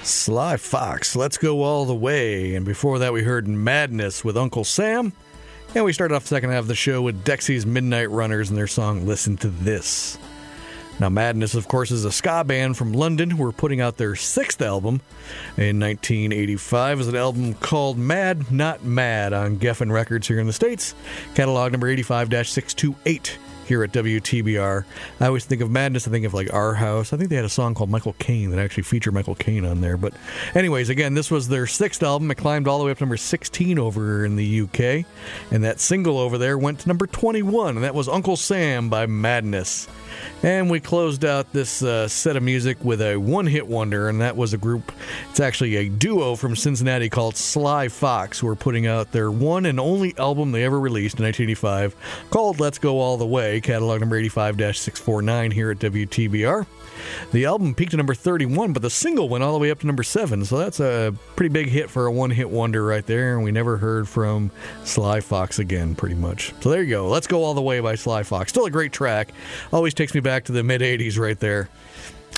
Sly 0.08 0.58
Fox, 0.58 1.16
Let's 1.16 1.38
Go 1.38 1.64
All 1.64 1.86
the 1.86 1.94
Way. 1.94 2.56
And 2.56 2.66
before 2.66 3.00
that, 3.00 3.12
we 3.12 3.24
heard 3.24 3.48
Madness 3.48 4.24
with 4.24 4.38
Uncle 4.38 4.64
Sam. 4.64 5.12
And 5.76 5.84
we 5.84 5.92
started 5.92 6.16
off 6.16 6.24
the 6.24 6.30
second 6.30 6.52
half 6.52 6.62
of 6.62 6.68
the 6.68 6.76
show 6.76 7.02
with 7.02 7.26
Dexy's 7.26 7.66
Midnight 7.66 8.10
Runners 8.10 8.50
and 8.50 8.58
their 8.58 8.68
song 8.68 9.06
Listen 9.06 9.36
to 9.38 9.50
This. 9.50 10.18
Now, 11.00 11.10
Madness, 11.10 11.54
of 11.54 11.68
course, 11.68 11.92
is 11.92 12.06
a 12.06 12.12
ska 12.12 12.44
band 12.44 12.78
from 12.78 12.94
London 12.94 13.30
who 13.30 13.46
are 13.46 13.52
putting 13.52 13.82
out 13.82 13.98
their 13.98 14.16
sixth 14.16 14.62
album 14.62 15.02
in 15.58 15.80
1985. 15.80 17.00
It's 17.00 17.10
an 17.10 17.16
album 17.16 17.54
called 17.56 17.98
Mad 17.98 18.52
Not 18.52 18.84
Mad 18.84 19.34
on 19.34 19.58
Geffen 19.58 19.92
Records 19.92 20.28
here 20.28 20.40
in 20.40 20.48
the 20.48 20.54
States. 20.54 20.96
Catalog 21.36 21.74
number 21.74 21.88
85 21.88 22.30
628 22.48 23.38
here 23.68 23.84
at 23.84 23.92
WTBR. 23.92 24.86
I 25.20 25.26
always 25.26 25.46
think 25.46 25.62
of 25.62 25.70
Madness, 25.70 26.08
I 26.08 26.12
think 26.12 26.26
of 26.26 26.34
like 26.34 26.52
Our 26.54 26.74
House. 26.76 27.14
I 27.14 27.18
think 27.18 27.30
they 27.30 27.36
had 27.36 27.46
a 27.46 27.50
song 27.50 27.76
called 27.76 27.90
Michael 27.90 28.16
Caine 28.20 28.50
that 28.52 28.60
actually 28.60 28.84
featured 28.84 29.14
Michael 29.14 29.36
Caine 29.36 29.66
on 29.66 29.82
there. 29.82 29.98
But, 29.98 30.14
anyways, 30.56 30.90
again, 30.90 31.14
this 31.14 31.30
was 31.30 31.48
their 31.48 31.68
sixth 31.68 32.02
album. 32.02 32.32
It 32.32 32.36
climbed 32.36 32.68
all 32.68 32.80
the 32.80 32.86
way 32.86 32.92
up 32.92 32.98
to 32.98 33.04
number 33.04 33.18
16 33.18 33.78
over 33.78 34.26
in 34.26 34.36
the 34.36 34.62
UK. 34.62 35.06
And 35.52 35.64
that 35.64 35.80
single 35.80 36.18
over 36.18 36.38
there 36.38 36.58
went 36.58 36.80
to 36.80 36.88
number 36.88 37.08
21, 37.08 37.76
and 37.76 37.84
that 37.84 37.96
was 37.96 38.08
Uncle 38.08 38.38
Sam 38.38 38.90
by 38.90 39.06
Madness. 39.06 39.88
And 40.44 40.70
we 40.70 40.80
closed 40.80 41.26
out 41.26 41.52
this 41.52 41.82
uh, 41.82 42.08
set 42.08 42.36
of 42.36 42.44
music 42.44 42.78
with 42.84 43.02
a 43.02 43.18
one 43.18 43.48
hit 43.48 43.68
wonder, 43.68 44.10
and 44.10 44.22
that 44.22 44.38
was 44.38 44.54
a 44.54 44.58
group, 44.58 44.92
it's 45.30 45.40
actually 45.40 45.76
a 45.76 45.90
duo 45.90 46.36
from 46.36 46.56
Cincinnati 46.56 47.10
called 47.10 47.36
Sly 47.36 47.88
Fox, 47.88 48.40
who 48.40 48.48
are 48.48 48.56
putting 48.56 48.88
out 48.88 49.12
their 49.12 49.32
one 49.32 49.66
and 49.66 49.80
only 49.80 50.18
album 50.18 50.52
they 50.52 50.64
ever 50.64 50.80
released 50.80 51.20
in 51.20 51.26
1985 51.26 51.96
called 52.30 52.60
Let's 52.60 52.78
Go 52.78 53.00
All 53.00 53.18
the 53.18 53.26
Way, 53.26 53.62
catalog 53.62 54.00
number 54.00 54.16
85 54.16 54.56
649 54.56 55.52
here 55.52 55.72
at 55.72 55.80
WTBR. 55.80 56.66
The 57.32 57.46
album 57.46 57.76
peaked 57.76 57.94
at 57.94 57.98
number 57.98 58.14
31, 58.14 58.74
but 58.74 58.82
the 58.82 58.90
single 58.90 59.30
went 59.30 59.44
all 59.44 59.54
the 59.54 59.60
way 59.60 59.72
up 59.72 59.80
to 59.80 59.88
number 59.88 60.04
7, 60.04 60.46
so 60.46 60.58
that's 60.58 60.80
a 60.80 61.14
pretty 61.36 61.50
big 61.50 61.68
hit 61.68 61.90
for 61.90 62.06
a 62.06 62.12
one 62.12 62.30
hit 62.30 62.50
wonder 62.50 62.84
right 62.86 63.06
there, 63.06 63.36
and 63.36 63.44
we 63.44 63.52
never 63.52 63.78
heard 63.78 64.08
from 64.08 64.52
Sly 64.84 65.20
Fox 65.20 65.60
again, 65.60 65.96
pretty 65.96 66.16
much. 66.16 66.54
So 66.62 66.70
there 66.70 66.84
you 66.84 66.90
go. 66.90 67.08
Let's 67.08 67.28
Go 67.28 67.44
All 67.44 67.54
the 67.54 67.62
Way 67.62 67.80
by 67.80 67.96
Sly 67.96 68.24
Fox. 68.24 68.50
Still 68.50 68.66
a 68.66 68.72
great 68.72 68.92
track. 68.92 69.34
Always 69.72 69.94
takes 69.94 70.14
me 70.14 70.20
back 70.20 70.46
to 70.46 70.52
the 70.52 70.64
mid 70.64 70.82
80s 70.82 71.20
right 71.20 71.40
there. 71.40 71.70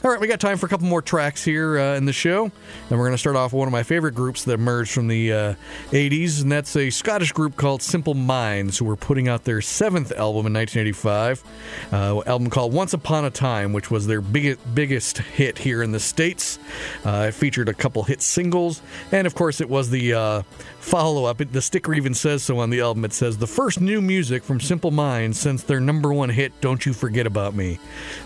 All 0.01 0.09
right, 0.09 0.21
we 0.21 0.27
got 0.27 0.39
time 0.39 0.57
for 0.57 0.65
a 0.65 0.69
couple 0.69 0.87
more 0.87 1.01
tracks 1.01 1.43
here 1.43 1.77
uh, 1.77 1.95
in 1.95 2.05
the 2.05 2.13
show. 2.13 2.45
And 2.45 2.91
we're 2.91 3.03
going 3.03 3.11
to 3.11 3.17
start 3.17 3.35
off 3.35 3.51
with 3.51 3.59
one 3.59 3.67
of 3.67 3.73
my 3.73 3.83
favorite 3.83 4.15
groups 4.15 4.45
that 4.45 4.53
emerged 4.53 4.91
from 4.91 5.09
the 5.09 5.33
uh, 5.33 5.53
80s, 5.91 6.41
and 6.41 6.49
that's 6.49 6.73
a 6.77 6.89
Scottish 6.89 7.33
group 7.33 7.57
called 7.57 7.81
Simple 7.81 8.13
Minds, 8.13 8.77
who 8.77 8.85
were 8.85 8.95
putting 8.95 9.27
out 9.27 9.43
their 9.43 9.59
seventh 9.59 10.13
album 10.13 10.45
in 10.45 10.53
1985, 10.53 11.43
uh, 11.91 12.21
album 12.27 12.49
called 12.49 12.71
Once 12.71 12.93
Upon 12.93 13.25
a 13.25 13.29
Time, 13.29 13.73
which 13.73 13.91
was 13.91 14.07
their 14.07 14.21
biggest, 14.21 14.73
biggest 14.73 15.17
hit 15.17 15.57
here 15.57 15.83
in 15.83 15.91
the 15.91 15.99
States. 15.99 16.59
Uh, 17.03 17.25
it 17.27 17.33
featured 17.33 17.67
a 17.67 17.73
couple 17.73 18.01
hit 18.03 18.21
singles, 18.21 18.81
and 19.11 19.27
of 19.27 19.35
course, 19.35 19.59
it 19.59 19.69
was 19.69 19.89
the 19.89 20.13
uh, 20.13 20.41
follow 20.79 21.25
up. 21.25 21.39
The 21.39 21.61
sticker 21.61 21.93
even 21.93 22.13
says 22.13 22.41
so 22.41 22.59
on 22.59 22.69
the 22.69 22.79
album. 22.79 23.03
It 23.03 23.11
says, 23.11 23.37
The 23.37 23.47
first 23.47 23.81
new 23.81 23.99
music 24.01 24.43
from 24.43 24.61
Simple 24.61 24.91
Minds 24.91 25.37
since 25.37 25.63
their 25.63 25.81
number 25.81 26.13
one 26.13 26.29
hit, 26.29 26.53
Don't 26.61 26.85
You 26.85 26.93
Forget 26.93 27.27
About 27.27 27.53
Me. 27.53 27.79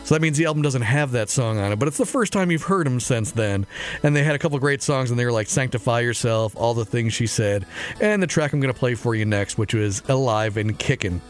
So 0.04 0.14
that 0.14 0.22
means 0.22 0.38
the 0.38 0.46
album 0.46 0.62
doesn't 0.62 0.84
have 0.84 1.12
that 1.14 1.32
song 1.32 1.53
on 1.58 1.72
it, 1.72 1.80
but 1.80 1.88
it's 1.88 1.98
the 1.98 2.06
first 2.06 2.34
time 2.34 2.52
you've 2.52 2.64
heard 2.64 2.86
them 2.86 3.00
since 3.00 3.32
then. 3.32 3.66
And 4.04 4.16
they 4.16 4.24
had 4.24 4.36
a 4.36 4.40
couple 4.40 4.58
great 4.60 4.82
songs 4.82 5.10
and 5.12 5.20
they 5.20 5.26
were 5.26 5.32
like 5.32 5.48
Sanctify 5.48 6.02
Yourself, 6.02 6.56
All 6.56 6.74
the 6.74 6.86
Things 6.86 7.14
She 7.14 7.28
Said, 7.28 7.66
and 8.00 8.22
the 8.22 8.28
track 8.28 8.54
I'm 8.54 8.60
going 8.60 8.74
to 8.74 8.80
play 8.80 8.96
for 8.96 9.16
you 9.16 9.26
next, 9.26 9.58
which 9.58 9.74
was 9.74 10.02
Alive 10.08 10.58
and 10.58 10.78
Kickin'. 10.78 11.22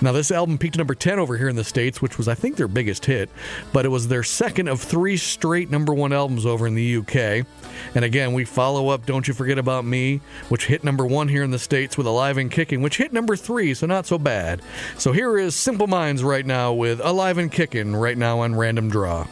Now, 0.00 0.12
this 0.12 0.30
album 0.30 0.58
peaked 0.58 0.78
number 0.78 0.94
10 0.94 1.18
over 1.18 1.36
here 1.36 1.48
in 1.48 1.56
the 1.56 1.64
States, 1.64 2.00
which 2.00 2.18
was, 2.18 2.28
I 2.28 2.34
think, 2.34 2.56
their 2.56 2.68
biggest 2.68 3.04
hit, 3.04 3.30
but 3.72 3.84
it 3.84 3.88
was 3.88 4.08
their 4.08 4.22
second 4.22 4.68
of 4.68 4.80
three 4.80 5.16
straight 5.16 5.70
number 5.70 5.94
one 5.94 6.12
albums 6.12 6.46
over 6.46 6.66
in 6.66 6.74
the 6.74 6.96
UK. 6.96 7.46
And 7.94 8.04
again, 8.04 8.32
we 8.32 8.44
follow 8.44 8.88
up 8.88 9.06
Don't 9.06 9.26
You 9.26 9.34
Forget 9.34 9.58
About 9.58 9.84
Me, 9.84 10.20
which 10.48 10.66
hit 10.66 10.84
number 10.84 11.06
one 11.06 11.28
here 11.28 11.42
in 11.42 11.50
the 11.50 11.58
States 11.58 11.96
with 11.96 12.06
Alive 12.06 12.38
and 12.38 12.50
Kicking, 12.50 12.82
which 12.82 12.96
hit 12.96 13.12
number 13.12 13.36
three, 13.36 13.74
so 13.74 13.86
not 13.86 14.06
so 14.06 14.18
bad. 14.18 14.62
So 14.98 15.12
here 15.12 15.38
is 15.38 15.54
Simple 15.54 15.86
Minds 15.86 16.22
right 16.22 16.46
now 16.46 16.72
with 16.72 17.00
Alive 17.02 17.38
and 17.38 17.50
Kicking 17.50 17.94
right 17.96 18.18
now 18.18 18.40
on 18.40 18.54
Random 18.54 18.90
Draw. 18.90 19.26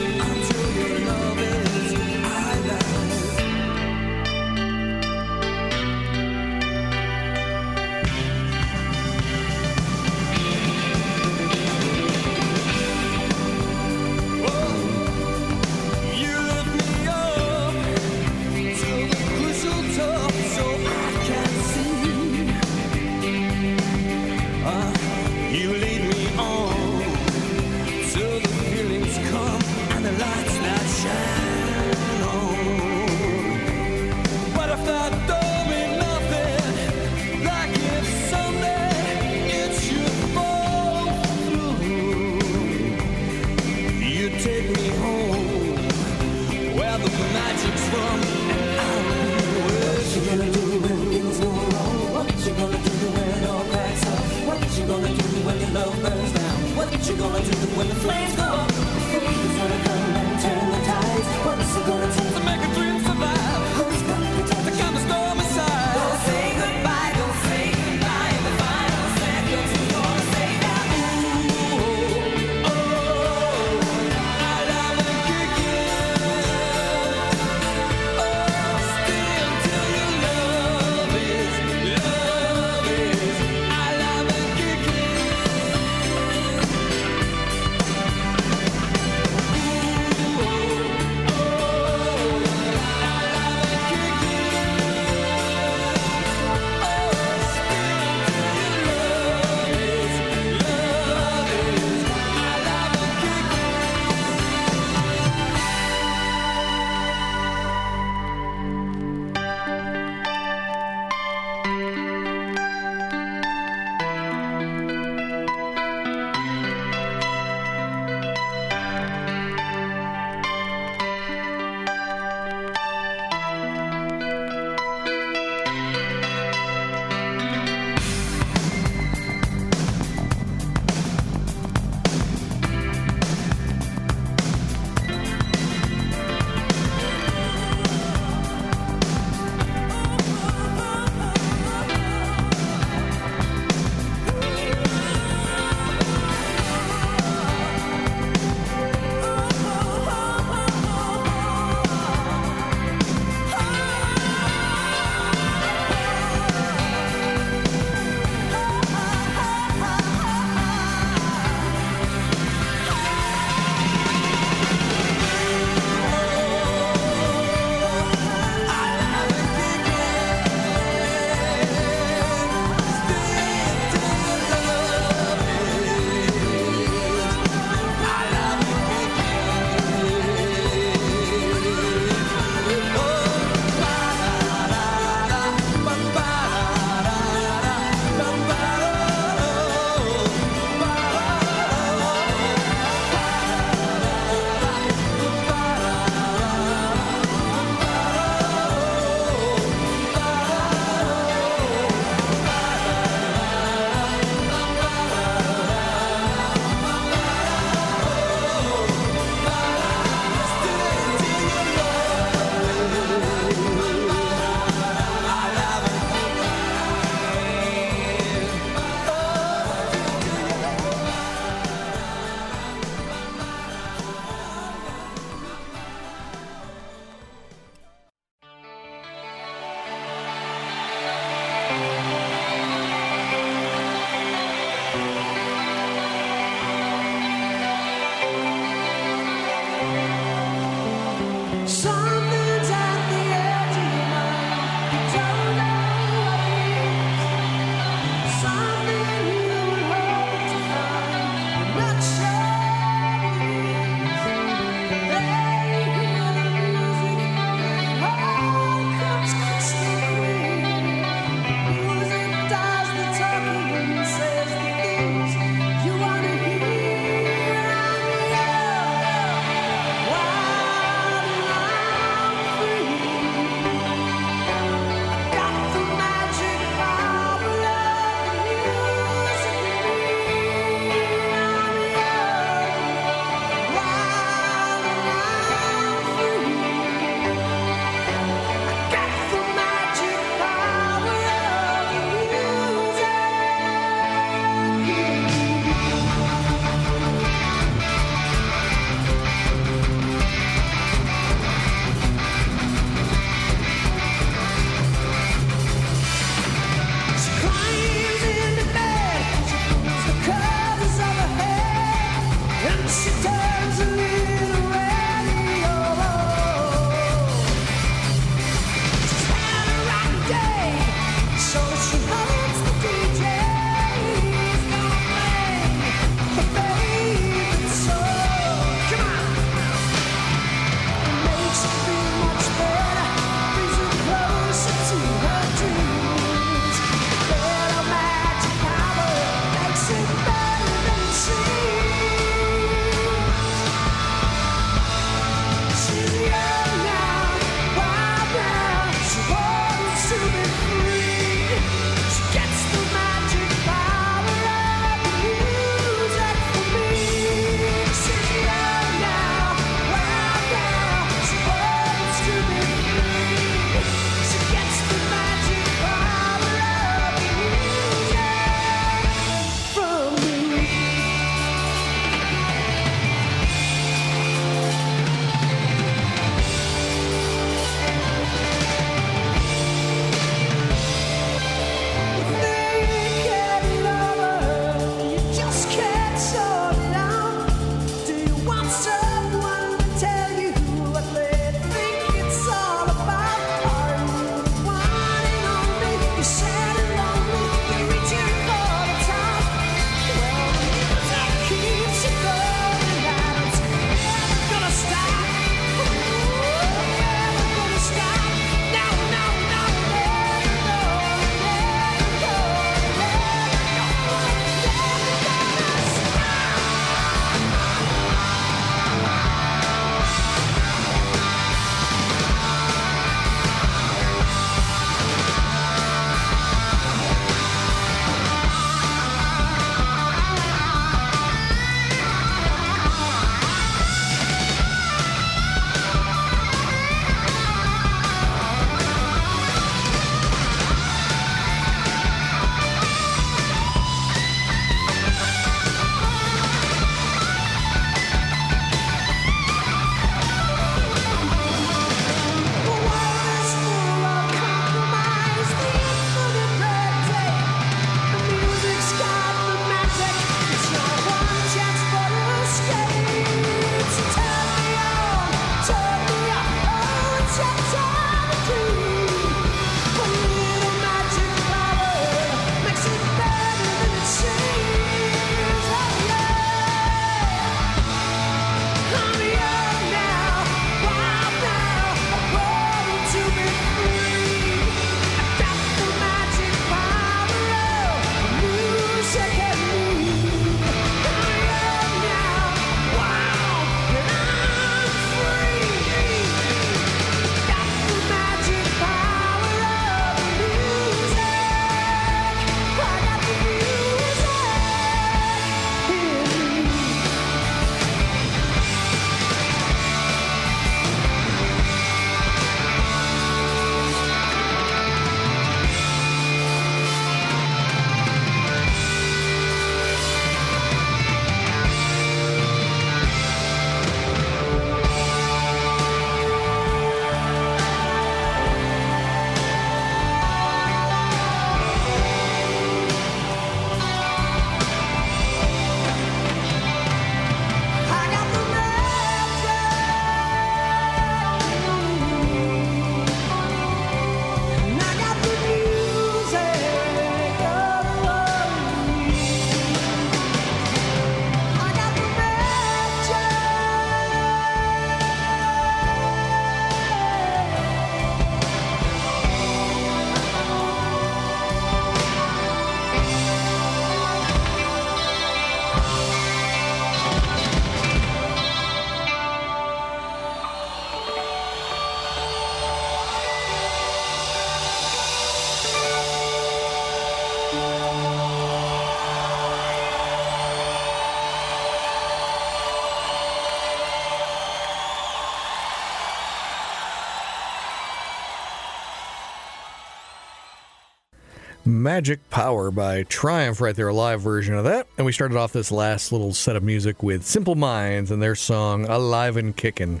Magic 591.86 592.28
Power 592.30 592.72
by 592.72 593.04
Triumph, 593.04 593.60
right 593.60 593.76
there, 593.76 593.86
a 593.86 593.94
live 593.94 594.20
version 594.20 594.56
of 594.56 594.64
that. 594.64 594.88
And 594.98 595.06
we 595.06 595.12
started 595.12 595.36
off 595.36 595.52
this 595.52 595.70
last 595.70 596.10
little 596.10 596.34
set 596.34 596.56
of 596.56 596.64
music 596.64 597.00
with 597.00 597.24
Simple 597.24 597.54
Minds 597.54 598.10
and 598.10 598.20
their 598.20 598.34
song 598.34 598.86
Alive 598.86 599.36
and 599.36 599.56
Kickin'. 599.56 600.00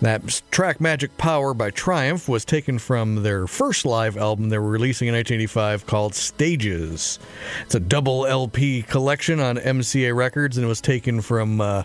That 0.00 0.40
track 0.52 0.80
Magic 0.80 1.18
Power 1.18 1.54
by 1.54 1.70
Triumph 1.70 2.28
was 2.28 2.44
taken 2.44 2.78
from 2.78 3.24
their 3.24 3.48
first 3.48 3.84
live 3.84 4.16
album 4.16 4.48
they 4.48 4.58
were 4.58 4.70
releasing 4.70 5.08
in 5.08 5.14
1985 5.14 5.86
called 5.86 6.14
Stages. 6.14 7.18
It's 7.62 7.74
a 7.74 7.80
double 7.80 8.24
LP 8.24 8.82
collection 8.82 9.40
on 9.40 9.56
MCA 9.56 10.14
Records 10.14 10.56
and 10.56 10.64
it 10.64 10.68
was 10.68 10.80
taken 10.80 11.20
from. 11.20 11.60
Uh, 11.60 11.82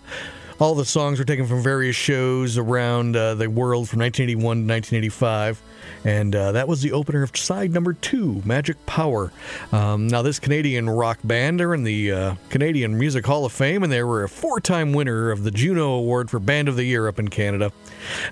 all 0.59 0.73
the 0.73 0.85
songs 0.85 1.19
were 1.19 1.25
taken 1.25 1.45
from 1.45 1.61
various 1.61 1.95
shows 1.95 2.57
around 2.57 3.15
uh, 3.15 3.35
the 3.35 3.47
world 3.47 3.89
from 3.89 3.99
1981 3.99 4.67
to 4.67 4.73
1985. 4.73 5.61
And 6.03 6.35
uh, 6.35 6.53
that 6.53 6.67
was 6.67 6.81
the 6.81 6.91
opener 6.91 7.23
of 7.23 7.35
side 7.35 7.71
number 7.71 7.93
two, 7.93 8.41
Magic 8.45 8.83
Power. 8.85 9.31
Um, 9.71 10.07
now, 10.07 10.21
this 10.21 10.39
Canadian 10.39 10.89
rock 10.89 11.19
band 11.23 11.61
are 11.61 11.73
in 11.73 11.83
the 11.83 12.11
uh, 12.11 12.35
Canadian 12.49 12.97
Music 12.97 13.25
Hall 13.25 13.45
of 13.45 13.51
Fame, 13.51 13.83
and 13.83 13.91
they 13.91 14.03
were 14.03 14.23
a 14.23 14.29
four 14.29 14.59
time 14.59 14.93
winner 14.93 15.31
of 15.31 15.43
the 15.43 15.51
Juno 15.51 15.91
Award 15.91 16.29
for 16.29 16.39
Band 16.39 16.67
of 16.67 16.75
the 16.75 16.83
Year 16.83 17.07
up 17.07 17.19
in 17.19 17.27
Canada. 17.27 17.71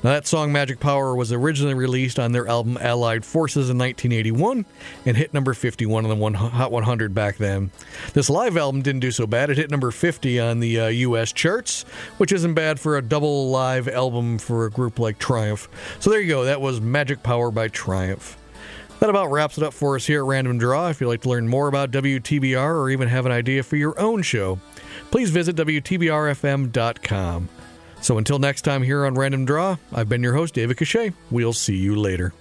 Now, 0.04 0.12
that 0.12 0.28
song, 0.28 0.52
Magic 0.52 0.80
Power, 0.80 1.16
was 1.16 1.32
originally 1.32 1.74
released 1.74 2.20
on 2.20 2.32
their 2.32 2.48
album 2.48 2.78
Allied 2.80 3.26
Forces 3.26 3.70
in 3.70 3.78
1981 3.78 4.66
and 5.06 5.18
hit 5.18 5.34
number 5.34 5.54
51 5.54 6.06
on 6.06 6.10
the 6.10 6.16
one, 6.16 6.34
Hot 6.34 6.72
100 6.72 7.14
back 7.14 7.38
then. 7.38 7.72
This 8.14 8.30
live 8.30 8.58
album 8.58 8.82
didn't 8.82 9.02
do 9.02 9.12
so 9.12 9.28
bad. 9.28 9.50
It 9.50 9.58
hit 9.58 9.72
number 9.72 9.92
50 9.92 10.40
on 10.40 10.60
the 10.60 10.80
uh, 10.80 10.88
U.S. 10.88 11.32
charts, 11.32 11.84
which 12.18 12.32
isn't 12.32 12.54
bad 12.54 12.80
for 12.80 12.98
a 12.98 13.02
double 13.02 13.50
live 13.50 13.88
album 13.88 14.38
for 14.38 14.66
a 14.66 14.72
group 14.72 15.00
like 15.00 15.20
Triumph. 15.20 15.68
So 16.00 16.10
there 16.10 16.22
you 16.22 16.28
go. 16.28 16.46
That 16.46 16.62
was 16.62 16.80
Magic 16.82 17.24
Power 17.24 17.45
by 17.52 17.68
Triumph. 17.68 18.38
That 19.00 19.10
about 19.10 19.32
wraps 19.32 19.58
it 19.58 19.64
up 19.64 19.74
for 19.74 19.96
us 19.96 20.06
here 20.06 20.22
at 20.22 20.28
Random 20.28 20.58
Draw. 20.58 20.90
If 20.90 21.02
you'd 21.02 21.08
like 21.08 21.22
to 21.22 21.30
learn 21.30 21.48
more 21.48 21.68
about 21.68 21.92
WTBR 21.92 22.76
or 22.76 22.90
even 22.90 23.08
have 23.10 23.26
an 23.26 23.32
idea 23.32 23.62
for 23.62 23.76
your 23.76 24.00
own 24.00 24.22
show, 24.22 24.60
please 25.12 25.30
visit 25.30 25.56
WTBRFM.com. 25.58 27.50
So 28.02 28.18
until 28.18 28.40
next 28.40 28.62
time 28.62 28.84
here 28.84 29.06
on 29.06 29.16
Random 29.16 29.46
Draw, 29.46 29.78
I've 29.94 30.08
been 30.08 30.24
your 30.24 30.34
host, 30.34 30.54
David 30.54 30.78
Cachet. 30.78 31.14
We'll 31.30 31.54
see 31.54 31.76
you 31.76 31.96
later. 31.96 32.34